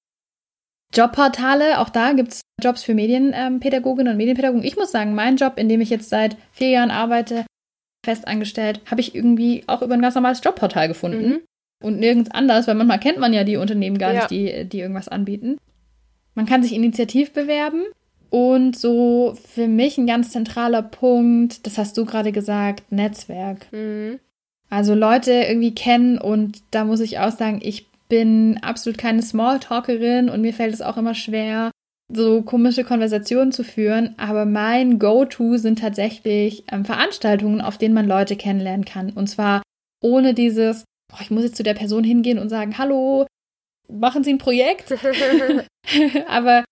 [0.93, 4.63] Jobportale, auch da gibt's Jobs für Medienpädagoginnen und Medienpädagogen.
[4.63, 7.45] Ich muss sagen, mein Job, in dem ich jetzt seit vier Jahren arbeite,
[8.05, 11.29] festangestellt, habe ich irgendwie auch über ein ganz normales Jobportal gefunden.
[11.29, 11.39] Mhm.
[11.83, 14.19] Und nirgends anders, weil manchmal kennt man ja die Unternehmen gar Ja.
[14.21, 15.57] nicht, die, die irgendwas anbieten.
[16.33, 17.83] Man kann sich initiativ bewerben.
[18.29, 23.71] Und so für mich ein ganz zentraler Punkt, das hast du gerade gesagt, Netzwerk.
[23.71, 24.19] Mhm.
[24.69, 30.29] Also Leute irgendwie kennen und da muss ich auch sagen, ich bin absolut keine Smalltalkerin
[30.29, 31.71] und mir fällt es auch immer schwer,
[32.11, 34.15] so komische Konversationen zu führen.
[34.17, 39.11] Aber mein Go-To sind tatsächlich ähm, Veranstaltungen, auf denen man Leute kennenlernen kann.
[39.11, 39.61] Und zwar
[40.01, 43.25] ohne dieses, oh, ich muss jetzt zu der Person hingehen und sagen, hallo,
[43.89, 44.93] machen Sie ein Projekt?
[46.27, 46.63] Aber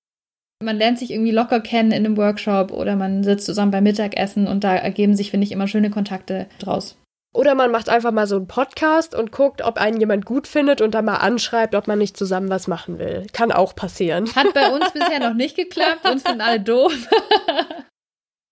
[0.64, 4.48] man lernt sich irgendwie locker kennen in einem Workshop oder man sitzt zusammen beim Mittagessen
[4.48, 6.98] und da ergeben sich, finde ich, immer schöne Kontakte draus.
[7.36, 10.80] Oder man macht einfach mal so einen Podcast und guckt, ob einen jemand gut findet
[10.80, 13.28] und dann mal anschreibt, ob man nicht zusammen was machen will.
[13.34, 14.34] Kann auch passieren.
[14.34, 16.94] Hat bei uns bisher noch nicht geklappt, uns sind alle doof.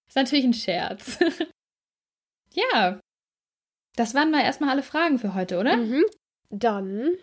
[0.08, 1.18] Ist natürlich ein Scherz.
[2.56, 3.00] Ja.
[3.96, 5.76] Das waren mal erstmal alle Fragen für heute, oder?
[5.76, 6.04] Mhm.
[6.52, 7.16] Dann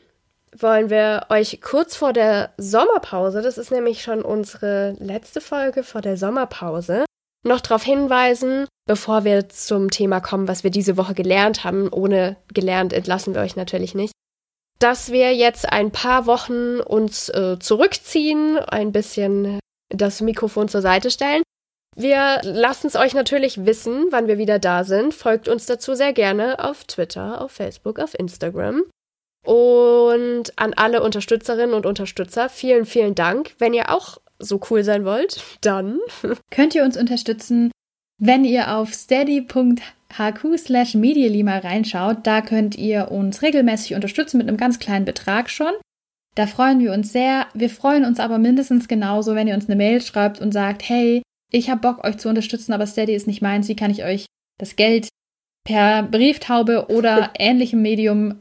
[0.59, 6.01] wollen wir euch kurz vor der Sommerpause, das ist nämlich schon unsere letzte Folge vor
[6.01, 7.05] der Sommerpause,
[7.43, 11.88] noch darauf hinweisen, bevor wir zum Thema kommen, was wir diese Woche gelernt haben.
[11.93, 14.12] Ohne gelernt entlassen wir euch natürlich nicht.
[14.78, 19.59] Dass wir jetzt ein paar Wochen uns äh, zurückziehen, ein bisschen
[19.91, 21.43] das Mikrofon zur Seite stellen.
[21.97, 25.12] Wir lassen es euch natürlich wissen, wann wir wieder da sind.
[25.12, 28.84] Folgt uns dazu sehr gerne auf Twitter, auf Facebook, auf Instagram.
[29.45, 33.55] Und an alle Unterstützerinnen und Unterstützer, vielen, vielen Dank.
[33.59, 35.99] Wenn ihr auch so cool sein wollt, dann
[36.51, 37.70] Könnt ihr uns unterstützen,
[38.18, 42.18] wenn ihr auf steady.hq slash medialima reinschaut.
[42.26, 45.72] Da könnt ihr uns regelmäßig unterstützen mit einem ganz kleinen Betrag schon.
[46.36, 47.47] Da freuen wir uns sehr.
[47.55, 51.22] Wir freuen uns aber mindestens genauso, wenn ihr uns eine Mail schreibt und sagt, hey,
[51.51, 53.68] ich habe Bock, euch zu unterstützen, aber Steady ist nicht meins.
[53.68, 54.26] Wie kann ich euch
[54.59, 55.09] das Geld
[55.64, 58.36] per Brieftaube oder ähnlichem Medium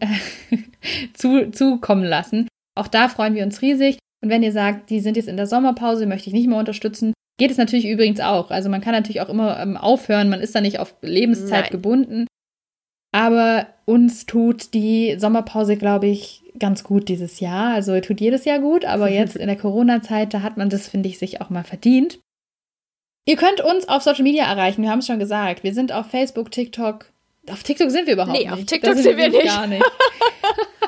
[1.14, 2.48] zu, zukommen lassen?
[2.76, 3.98] Auch da freuen wir uns riesig.
[4.22, 7.14] Und wenn ihr sagt, die sind jetzt in der Sommerpause, möchte ich nicht mehr unterstützen,
[7.38, 8.52] geht es natürlich übrigens auch.
[8.52, 11.72] Also man kann natürlich auch immer ähm, aufhören, man ist da nicht auf Lebenszeit Nein.
[11.72, 12.28] gebunden.
[13.12, 17.74] Aber uns tut die Sommerpause, glaube ich, ganz gut dieses Jahr.
[17.74, 21.10] Also tut jedes Jahr gut, aber jetzt in der Corona-Zeit, da hat man das, finde
[21.10, 22.20] ich, sich auch mal verdient.
[23.26, 25.64] Ihr könnt uns auf Social Media erreichen, wir haben es schon gesagt.
[25.64, 27.06] Wir sind auf Facebook, TikTok.
[27.50, 28.54] Auf TikTok sind wir überhaupt Nee, nicht.
[28.54, 29.46] auf TikTok Da sind wir nicht.
[29.46, 29.84] Gar nicht.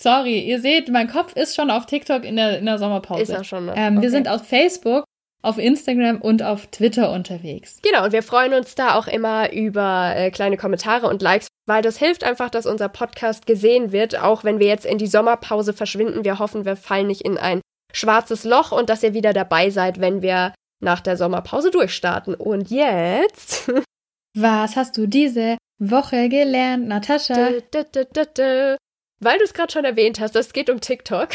[0.00, 3.22] Sorry, ihr seht, mein Kopf ist schon auf TikTok in der, in der Sommerpause.
[3.22, 3.66] ist er schon.
[3.66, 3.74] Ne?
[3.76, 4.08] Ähm, Wir Okay.
[4.10, 5.04] sind auf Facebook,
[5.42, 7.80] auf Instagram und auf Twitter unterwegs.
[7.82, 11.82] Genau, und wir freuen uns da auch immer über äh, kleine Kommentare und Likes, weil
[11.82, 15.72] das hilft einfach, dass unser Podcast gesehen wird, auch wenn wir jetzt in die Sommerpause
[15.72, 16.24] verschwinden.
[16.24, 17.60] Wir hoffen, wir fallen nicht in ein
[17.92, 22.34] schwarzes Loch und dass ihr wieder dabei seid, wenn wir nach der Sommerpause durchstarten.
[22.36, 23.68] Und jetzt.
[24.36, 27.34] Was hast du diese Woche gelernt, Natascha?
[27.34, 28.76] Dö, dö, dö, dö, dö.
[29.20, 31.28] Weil du es gerade schon erwähnt hast, es geht um TikTok.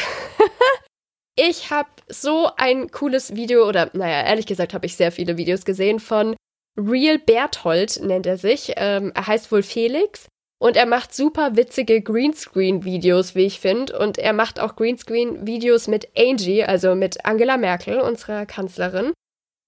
[1.35, 5.65] ich habe so ein cooles Video, oder naja, ehrlich gesagt habe ich sehr viele Videos
[5.65, 6.35] gesehen von
[6.77, 8.73] Real Berthold, nennt er sich.
[8.77, 10.27] Ähm, er heißt wohl Felix.
[10.59, 13.99] Und er macht super witzige Greenscreen-Videos, wie ich finde.
[13.99, 19.11] Und er macht auch Greenscreen-Videos mit Angie, also mit Angela Merkel, unserer Kanzlerin.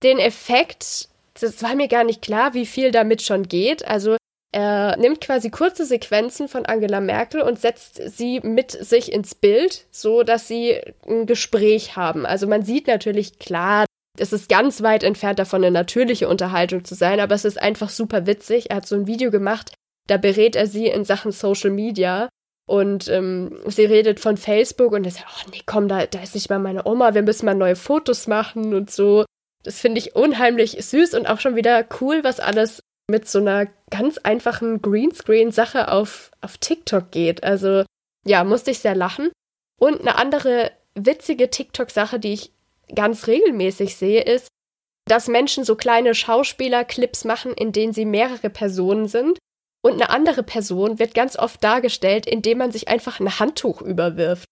[0.03, 3.86] Den Effekt, das war mir gar nicht klar, wie viel damit schon geht.
[3.86, 4.16] Also
[4.56, 9.86] er nimmt quasi kurze Sequenzen von Angela Merkel und setzt sie mit sich ins Bild,
[9.91, 12.26] so dass sie ein Gespräch haben.
[12.26, 13.84] Also man sieht natürlich klar,
[14.18, 17.89] es ist ganz weit entfernt davon, eine natürliche Unterhaltung zu sein, aber es ist einfach
[17.89, 18.70] super witzig.
[18.70, 19.74] Er hat so ein Video gemacht,
[20.08, 22.30] da berät er sie in Sachen Social Media
[22.66, 26.34] und ähm, sie redet von Facebook und er sagt, oh nee, komm, da, da ist
[26.34, 29.26] nicht mal meine Oma, wir müssen mal neue Fotos machen und so.
[29.64, 32.80] Das finde ich unheimlich süß und auch schon wieder cool, was alles
[33.10, 37.43] mit so einer ganz einfachen Greenscreen-Sache auf, auf TikTok geht.
[37.43, 37.84] Also
[38.26, 39.32] ja, musste ich sehr lachen.
[39.80, 42.51] Und eine andere witzige TikTok-Sache, die ich
[42.93, 44.47] ganz regelmäßig sehe, ist,
[45.08, 49.38] dass Menschen so kleine Schauspieler-Clips machen, in denen sie mehrere Personen sind.
[49.84, 54.45] Und eine andere Person wird ganz oft dargestellt, indem man sich einfach ein Handtuch überwirft.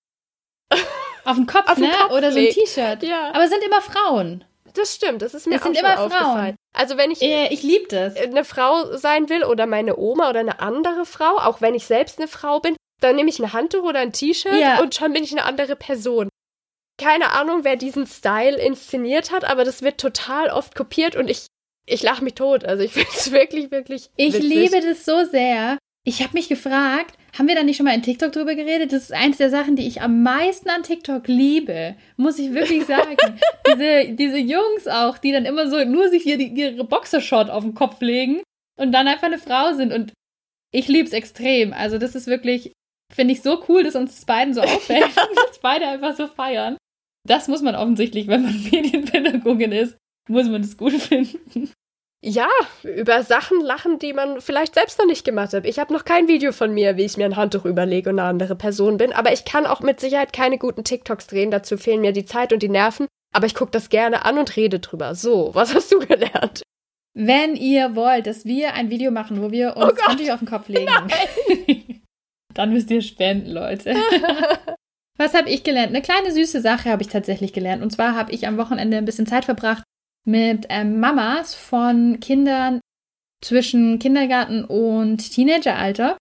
[1.26, 1.92] Auf den Kopf, Auf den ne?
[1.98, 3.02] Kopf Oder so ein T-Shirt.
[3.02, 3.32] Ja.
[3.34, 4.44] Aber es sind immer Frauen.
[4.74, 6.34] Das stimmt, das ist mir das auch sind immer aufgefallen.
[6.34, 6.56] Frauen.
[6.74, 8.16] Also wenn ich, äh, ich lieb das.
[8.16, 12.20] eine Frau sein will oder meine Oma oder eine andere Frau, auch wenn ich selbst
[12.20, 14.82] eine Frau bin, dann nehme ich ein Handtuch oder ein T-Shirt ja.
[14.82, 16.30] und schon bin ich eine andere Person.
[16.98, 21.48] Keine Ahnung, wer diesen Style inszeniert hat, aber das wird total oft kopiert und ich,
[21.86, 22.64] ich lache mich tot.
[22.66, 24.10] Also ich finde es wirklich, wirklich.
[24.16, 24.50] Ich witzig.
[24.50, 25.78] liebe das so sehr.
[26.06, 28.94] Ich habe mich gefragt, haben wir da nicht schon mal in TikTok drüber geredet?
[28.94, 32.86] Das ist eines der Sachen, die ich am meisten an TikTok liebe, muss ich wirklich
[32.86, 33.18] sagen.
[33.68, 37.64] diese, diese Jungs auch, die dann immer so nur sich hier die, ihre Boxershot auf
[37.64, 38.42] den Kopf legen
[38.80, 39.92] und dann einfach eine Frau sind.
[39.92, 40.14] Und
[40.72, 41.74] ich liebe es extrem.
[41.74, 42.72] Also das ist wirklich,
[43.12, 45.16] finde ich so cool, dass uns das beiden so auffällt,
[45.48, 46.78] dass beide einfach so feiern.
[47.28, 49.98] Das muss man offensichtlich, wenn man Medienpädagogin ist,
[50.30, 51.72] muss man das gut finden
[52.26, 52.48] ja,
[52.84, 55.66] über Sachen lachen, die man vielleicht selbst noch nicht gemacht hat.
[55.66, 58.30] Ich habe noch kein Video von mir, wie ich mir ein Handtuch überlege und eine
[58.30, 62.00] andere Person bin, aber ich kann auch mit Sicherheit keine guten TikToks drehen, dazu fehlen
[62.00, 65.16] mir die Zeit und die Nerven, aber ich gucke das gerne an und rede drüber.
[65.16, 66.64] So, was hast du gelernt?
[67.14, 70.48] Wenn ihr wollt, dass wir ein Video machen, wo wir uns oh Handtücher auf den
[70.48, 70.92] Kopf legen,
[72.54, 73.96] dann müsst ihr spenden, Leute.
[75.18, 75.90] was habe ich gelernt?
[75.90, 77.84] Eine kleine süße Sache habe ich tatsächlich gelernt.
[77.84, 79.84] Und zwar habe ich am Wochenende ein bisschen Zeit verbracht
[80.26, 82.80] mit ähm, Mamas von Kindern
[83.44, 86.18] zwischen Kindergarten und Teenageralter.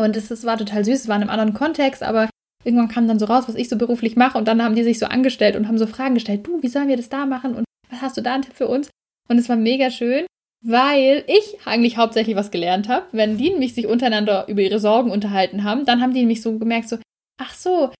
[0.00, 2.30] Und es, war total süß, es war in einem anderen Kontext, aber
[2.64, 4.38] irgendwann kam dann so raus, was ich so beruflich mache.
[4.38, 6.46] Und dann haben die sich so angestellt und haben so Fragen gestellt.
[6.46, 7.54] Du, wie sollen wir das da machen?
[7.54, 8.90] Und was hast du da einen Tipp für uns?
[9.28, 10.26] Und es war mega schön,
[10.64, 13.06] weil ich eigentlich hauptsächlich was gelernt habe.
[13.12, 16.58] Wenn die nämlich sich untereinander über ihre Sorgen unterhalten haben, dann haben die nämlich so
[16.58, 16.98] gemerkt, so,
[17.38, 17.92] ach so,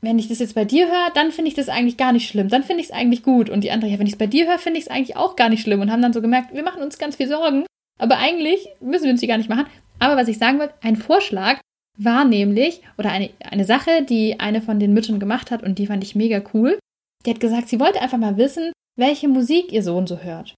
[0.00, 2.48] wenn ich das jetzt bei dir höre, dann finde ich das eigentlich gar nicht schlimm.
[2.48, 3.50] Dann finde ich es eigentlich gut.
[3.50, 5.36] Und die andere, ja, wenn ich es bei dir höre, finde ich es eigentlich auch
[5.36, 5.80] gar nicht schlimm.
[5.80, 7.66] Und haben dann so gemerkt, wir machen uns ganz viel Sorgen.
[7.98, 9.66] Aber eigentlich müssen wir uns die gar nicht machen.
[9.98, 11.60] Aber was ich sagen wollte, ein Vorschlag
[11.98, 15.86] war nämlich, oder eine, eine Sache, die eine von den Müttern gemacht hat und die
[15.86, 16.78] fand ich mega cool.
[17.26, 20.54] Die hat gesagt, sie wollte einfach mal wissen, welche Musik ihr Sohn so hört.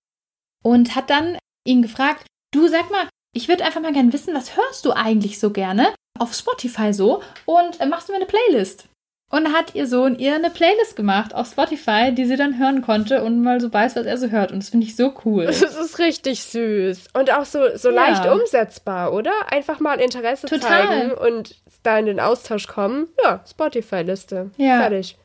[0.62, 1.36] Und hat dann
[1.66, 5.40] ihn gefragt, du sag mal, ich würde einfach mal gerne wissen, was hörst du eigentlich
[5.40, 8.86] so gerne auf Spotify so und äh, machst du mir eine Playlist?
[9.32, 13.24] Und hat ihr Sohn ihr eine Playlist gemacht auf Spotify, die sie dann hören konnte
[13.24, 14.52] und mal so weiß, was er so hört.
[14.52, 15.46] Und das finde ich so cool.
[15.62, 17.08] Das ist richtig süß.
[17.14, 17.94] Und auch so, so ja.
[17.94, 19.32] leicht umsetzbar, oder?
[19.50, 20.86] Einfach mal Interesse Total.
[20.86, 23.08] zeigen und da in den Austausch kommen.
[23.24, 24.50] Ja, Spotify-Liste.
[24.58, 24.80] Ja.
[24.80, 25.16] Fertig.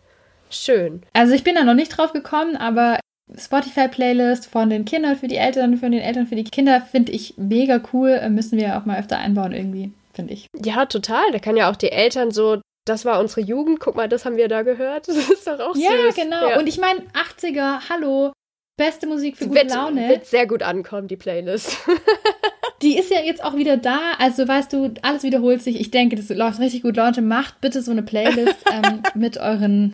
[0.49, 1.01] Schön.
[1.12, 2.99] Also ich bin da noch nicht drauf gekommen, aber
[3.36, 7.34] Spotify-Playlist von den Kindern für die Eltern, von den Eltern für die Kinder finde ich
[7.38, 8.30] mega cool.
[8.30, 10.47] Müssen wir auch mal öfter einbauen irgendwie, finde ich.
[10.64, 11.32] Ja, total.
[11.34, 14.38] Da kann ja auch die Eltern so das war unsere Jugend, guck mal, das haben
[14.38, 15.07] wir da gehört.
[15.17, 16.15] Das ist doch auch ja, süß.
[16.15, 16.35] Genau.
[16.35, 16.59] Ja, genau.
[16.59, 18.31] Und ich meine, 80er, hallo,
[18.77, 20.09] beste Musik für gute wird, Laune.
[20.09, 21.77] Wird sehr gut ankommen, die Playlist.
[22.81, 24.13] die ist ja jetzt auch wieder da.
[24.19, 25.79] Also weißt du, alles wiederholt sich.
[25.79, 26.95] Ich denke, das läuft richtig gut.
[26.95, 29.91] Leute, macht bitte so eine Playlist ähm, mit euren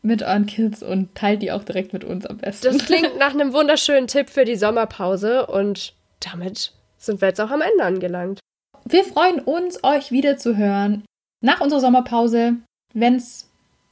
[0.00, 2.68] mit euren Kids und teilt die auch direkt mit uns am besten.
[2.68, 7.50] Das klingt nach einem wunderschönen Tipp für die Sommerpause und damit sind wir jetzt auch
[7.50, 8.38] am Ende angelangt.
[8.84, 11.02] Wir freuen uns, euch wieder zu hören
[11.40, 12.56] nach unserer Sommerpause,
[12.94, 13.50] wenn es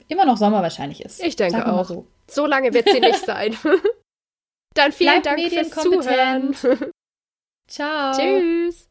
[0.08, 1.22] immer noch Sommer wahrscheinlich ist.
[1.22, 1.84] Ich denke auch.
[1.84, 2.06] So.
[2.30, 2.46] so.
[2.46, 3.56] lange wird sie nicht sein.
[4.74, 6.56] Dann vielen Bleibt Dank fürs Zuhören.
[7.68, 8.12] Ciao.
[8.12, 8.88] Tschüss.